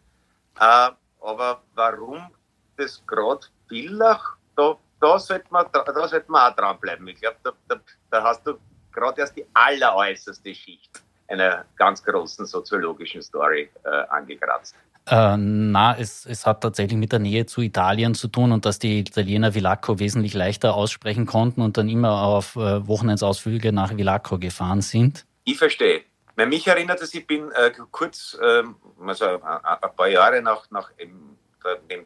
Äh, 0.60 0.90
aber 1.22 1.62
warum 1.76 2.30
das 2.78 3.04
gerade 3.06 3.48
Villach, 3.68 4.38
da, 4.56 4.78
da, 5.00 5.20
sollte 5.20 5.46
man, 5.50 5.66
da 5.72 6.08
sollte 6.08 6.32
man 6.32 6.52
auch 6.52 6.56
dranbleiben. 6.56 7.08
Ich 7.08 7.20
glaube, 7.20 7.38
da, 7.44 7.52
da, 7.68 7.76
da 8.10 8.24
hast 8.24 8.48
du 8.48 8.58
gerade 8.92 9.22
erst 9.22 9.36
die 9.36 9.46
alleräußerste 9.54 10.56
Schicht 10.56 11.02
einer 11.28 11.66
ganz 11.76 12.04
großen 12.04 12.46
soziologischen 12.46 13.22
Story 13.22 13.70
äh, 13.84 13.90
angekratzt. 14.10 14.76
Äh, 15.06 15.36
na, 15.38 15.98
es, 15.98 16.26
es 16.26 16.46
hat 16.46 16.62
tatsächlich 16.62 16.98
mit 16.98 17.12
der 17.12 17.20
Nähe 17.20 17.46
zu 17.46 17.62
Italien 17.62 18.16
zu 18.16 18.30
tun 18.30 18.54
und 18.54 18.66
dass 18.66 18.80
die 18.80 19.00
Italiener 19.00 19.54
Villacco 19.54 20.00
wesentlich 20.00 20.34
leichter 20.34 20.76
aussprechen 20.76 21.26
konnten 21.26 21.62
und 21.62 21.78
dann 21.78 21.90
immer 21.90 22.22
auf 22.22 22.56
äh, 22.56 22.88
Wochenendsausflüge 22.88 23.74
nach 23.74 23.92
Villacco 23.92 24.38
gefahren 24.40 24.82
sind. 24.82 25.26
Ich 25.44 25.58
verstehe. 25.58 26.04
Weil 26.36 26.48
mich 26.48 26.66
erinnert 26.68 27.02
es, 27.02 27.14
ich 27.14 27.28
bin 27.28 27.52
äh, 27.52 27.72
kurz, 27.92 28.38
ähm, 28.42 28.76
also 29.06 29.26
ein, 29.26 29.42
ein, 29.44 29.96
paar 29.96 30.08
Jahre 30.08 30.42
nach, 30.42 30.70
nach 30.72 30.92
eben, 30.98 31.38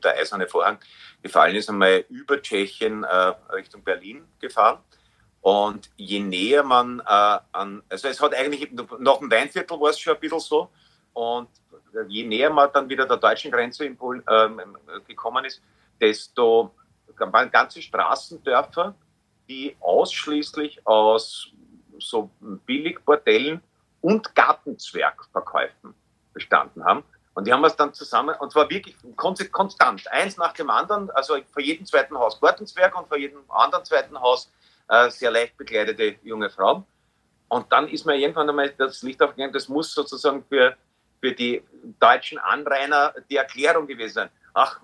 der 0.04 0.14
eiserne 0.14 0.48
Vorhang 0.48 0.78
gefallen 1.24 1.56
ist, 1.56 1.70
einmal 1.70 2.06
über 2.10 2.42
Tschechien 2.42 3.04
äh, 3.04 3.34
Richtung 3.54 3.84
Berlin 3.84 4.26
gefahren. 4.40 4.80
Und 5.42 5.90
je 5.96 6.20
näher 6.20 6.64
man 6.64 7.00
äh, 7.00 7.40
an, 7.54 7.82
also 7.90 8.08
es 8.08 8.22
hat 8.22 8.36
eigentlich 8.36 8.70
nach 9.00 9.18
dem 9.20 9.32
Weinviertel 9.32 9.80
war 9.80 9.90
es 9.90 10.00
schon 10.00 10.14
ein 10.14 10.20
bisschen 10.20 10.40
so. 10.40 10.70
Und 11.14 11.50
je 12.10 12.24
näher 12.24 12.50
man 12.50 12.70
dann 12.74 12.90
wieder 12.90 13.08
der 13.08 13.18
deutschen 13.18 13.50
Grenze 13.50 13.86
in 13.86 13.98
Polen 13.98 14.24
ähm, 14.30 14.78
gekommen 15.08 15.46
ist, 15.46 15.62
desto 16.00 16.76
waren 17.18 17.50
ganze 17.50 17.82
Straßendörfer, 17.82 18.94
die 19.50 19.76
ausschließlich 19.80 20.86
aus 20.86 21.52
so 22.00 22.30
Billigbordellen 22.40 23.62
und 24.02 24.36
Gartenzwergverkäufen 24.36 25.94
bestanden 26.34 26.84
haben. 26.86 27.04
Und 27.34 27.46
die 27.46 27.54
haben 27.54 27.64
es 27.66 27.76
dann 27.76 27.94
zusammen, 27.94 28.36
und 28.40 28.52
zwar 28.52 28.68
wirklich 28.70 28.96
konstant, 29.16 30.12
eins 30.12 30.38
nach 30.38 30.54
dem 30.54 30.72
anderen, 30.72 31.12
also 31.12 31.38
vor 31.52 31.62
jedem 31.62 31.86
zweiten 31.86 32.18
Haus 32.18 32.42
Gartenzwerg 32.42 32.98
und 32.98 33.08
vor 33.08 33.18
jedem 33.18 33.40
anderen 33.50 33.86
zweiten 33.86 34.20
Haus 34.20 34.52
äh, 34.90 35.10
sehr 35.12 35.30
leicht 35.30 35.56
bekleidete 35.56 36.16
junge 36.24 36.50
Frau. 36.50 36.84
Und 37.48 37.72
dann 37.72 37.88
ist 37.88 38.06
mir 38.06 38.16
irgendwann 38.16 38.50
einmal 38.50 38.70
das 38.72 39.04
Licht 39.04 39.22
aufgegangen, 39.22 39.54
das 39.54 39.70
muss 39.70 39.94
sozusagen 39.94 40.44
für, 40.50 40.76
für 41.22 41.32
die 41.32 41.64
deutschen 42.00 42.40
Anrainer 42.40 43.14
die 43.30 43.38
Erklärung 43.38 43.86
gewesen 43.86 44.14
sein. 44.14 44.30
Ach, 44.54 44.82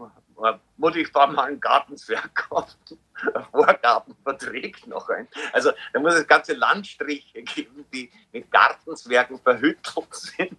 Mutter, 0.78 0.98
ich 0.98 1.08
fahre 1.08 1.32
mal 1.32 1.46
einen 1.46 1.60
Gartenzwerg 1.60 2.34
kaufen. 2.36 2.78
Vorgarten 3.52 4.16
verträgt 4.24 4.88
noch 4.88 5.10
ein. 5.10 5.28
Also 5.52 5.72
da 5.94 6.00
muss 6.00 6.16
es 6.16 6.28
ganze 6.28 6.54
Landstriche 6.54 7.44
geben, 7.44 7.86
die 7.94 8.12
mit 8.32 8.52
Gartenzwergen 8.52 9.40
verhüttelt 9.40 10.14
sind. 10.14 10.58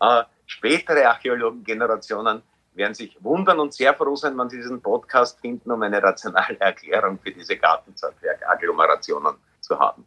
Äh, 0.00 0.24
spätere 0.46 1.08
Archäologengenerationen 1.08 2.42
werden 2.74 2.94
sich 2.94 3.16
wundern 3.20 3.58
und 3.60 3.72
sehr 3.72 3.94
froh 3.94 4.16
sein, 4.16 4.36
wenn 4.36 4.50
sie 4.50 4.58
diesen 4.58 4.82
Podcast 4.82 5.40
finden, 5.40 5.70
um 5.70 5.82
eine 5.82 6.02
rationale 6.02 6.58
Erklärung 6.60 7.18
für 7.18 7.32
diese 7.32 7.56
Gartenzwerg-Agglomerationen 7.56 9.36
zu 9.60 9.78
haben. 9.78 10.06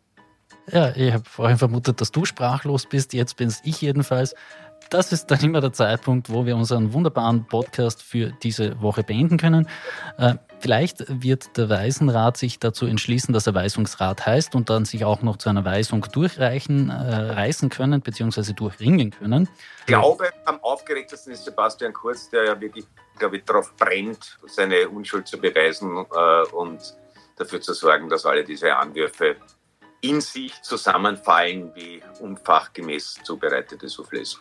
Ja, 0.67 0.95
ich 0.95 1.13
habe 1.13 1.23
vorhin 1.25 1.57
vermutet, 1.57 1.99
dass 1.99 2.12
du 2.12 2.25
sprachlos 2.25 2.85
bist. 2.85 3.13
Jetzt 3.13 3.38
bin 3.38 3.47
es 3.47 3.62
ich 3.63 3.81
jedenfalls. 3.81 4.35
Das 4.89 5.12
ist 5.12 5.28
dann 5.28 5.41
immer 5.41 5.62
der 5.62 5.73
Zeitpunkt, 5.73 6.32
wo 6.32 6.45
wir 6.45 6.56
unseren 6.56 6.93
wunderbaren 6.93 7.45
Podcast 7.45 8.02
für 8.02 8.32
diese 8.43 8.82
Woche 8.82 9.04
beenden 9.04 9.38
können. 9.38 9.67
Äh, 10.17 10.36
Vielleicht 10.60 11.06
wird 11.08 11.56
der 11.58 11.69
Waisenrat 11.69 12.36
sich 12.36 12.60
dazu 12.60 12.86
entschließen, 12.86 13.34
dass 13.34 13.47
er 13.47 13.56
Weisungsrat 13.56 14.25
heißt 14.25 14.56
und 14.56 14.69
dann 14.69 14.84
sich 14.84 15.06
auch 15.06 15.21
noch 15.21 15.38
zu 15.38 15.49
einer 15.49 15.63
Weisung 15.63 16.06
durchreichen, 16.12 16.89
äh, 16.89 16.93
reißen 16.93 17.69
können, 17.69 18.02
beziehungsweise 18.02 18.54
durchringen 18.54 19.12
können. 19.12 19.47
Ich 19.80 19.86
glaube, 19.86 20.30
am 20.43 20.62
aufgeregtesten 20.62 21.32
ist 21.32 21.45
Sebastian 21.45 21.93
Kurz, 21.93 22.30
der 22.30 22.43
ja 22.43 22.60
wirklich, 22.60 22.86
glaube 23.17 23.38
ich, 23.38 23.45
darauf 23.45 23.73
brennt, 23.78 24.38
seine 24.47 24.89
Unschuld 24.89 25.28
zu 25.28 25.38
beweisen 25.38 26.06
äh, 26.13 26.54
und 26.54 26.93
dafür 27.38 27.62
zu 27.62 27.73
sorgen, 27.73 28.10
dass 28.10 28.25
alle 28.25 28.43
diese 28.43 28.75
Anwürfe 28.75 29.38
in 30.02 30.19
sich 30.19 30.62
zusammenfallen 30.62 31.71
wie 31.73 32.02
unfachgemäß 32.19 33.19
zubereitete 33.23 33.88
Soufflés 33.88 34.38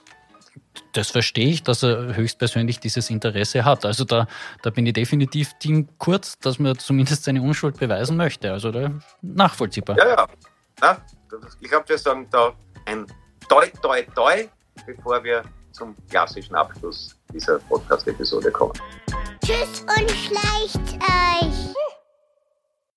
das 0.93 1.11
verstehe 1.11 1.49
ich, 1.49 1.63
dass 1.63 1.83
er 1.83 2.17
höchstpersönlich 2.17 2.81
dieses 2.81 3.11
Interesse 3.11 3.65
hat. 3.65 3.85
Also 3.85 4.05
da, 4.05 4.27
da 4.63 4.71
bin 4.71 4.87
ich 4.87 4.93
definitiv 4.93 5.53
Team 5.59 5.89
Kurz, 5.99 6.39
dass 6.39 6.59
man 6.59 6.79
zumindest 6.79 7.25
seine 7.25 7.43
Unschuld 7.43 7.79
beweisen 7.79 8.17
möchte. 8.17 8.53
Also 8.53 8.71
da 8.71 8.91
nachvollziehbar. 9.23 9.97
Ja, 9.99 10.09
ja. 10.09 10.29
ja 10.83 10.99
ich 11.61 11.69
glaube, 11.69 11.89
wir 11.89 11.99
sagen 11.99 12.27
da 12.31 12.53
ein 12.87 13.07
Toi, 13.49 13.67
Toi, 13.83 14.03
Toi, 14.15 14.49
bevor 14.87 15.23
wir 15.25 15.43
zum 15.73 15.95
klassischen 16.11 16.55
Abschluss 16.55 17.17
dieser 17.33 17.59
Podcast-Episode 17.61 18.51
kommen. 18.51 18.73
Tschüss 19.45 19.83
und 19.83 20.11
schleicht 20.11 21.03
euch. 21.03 21.75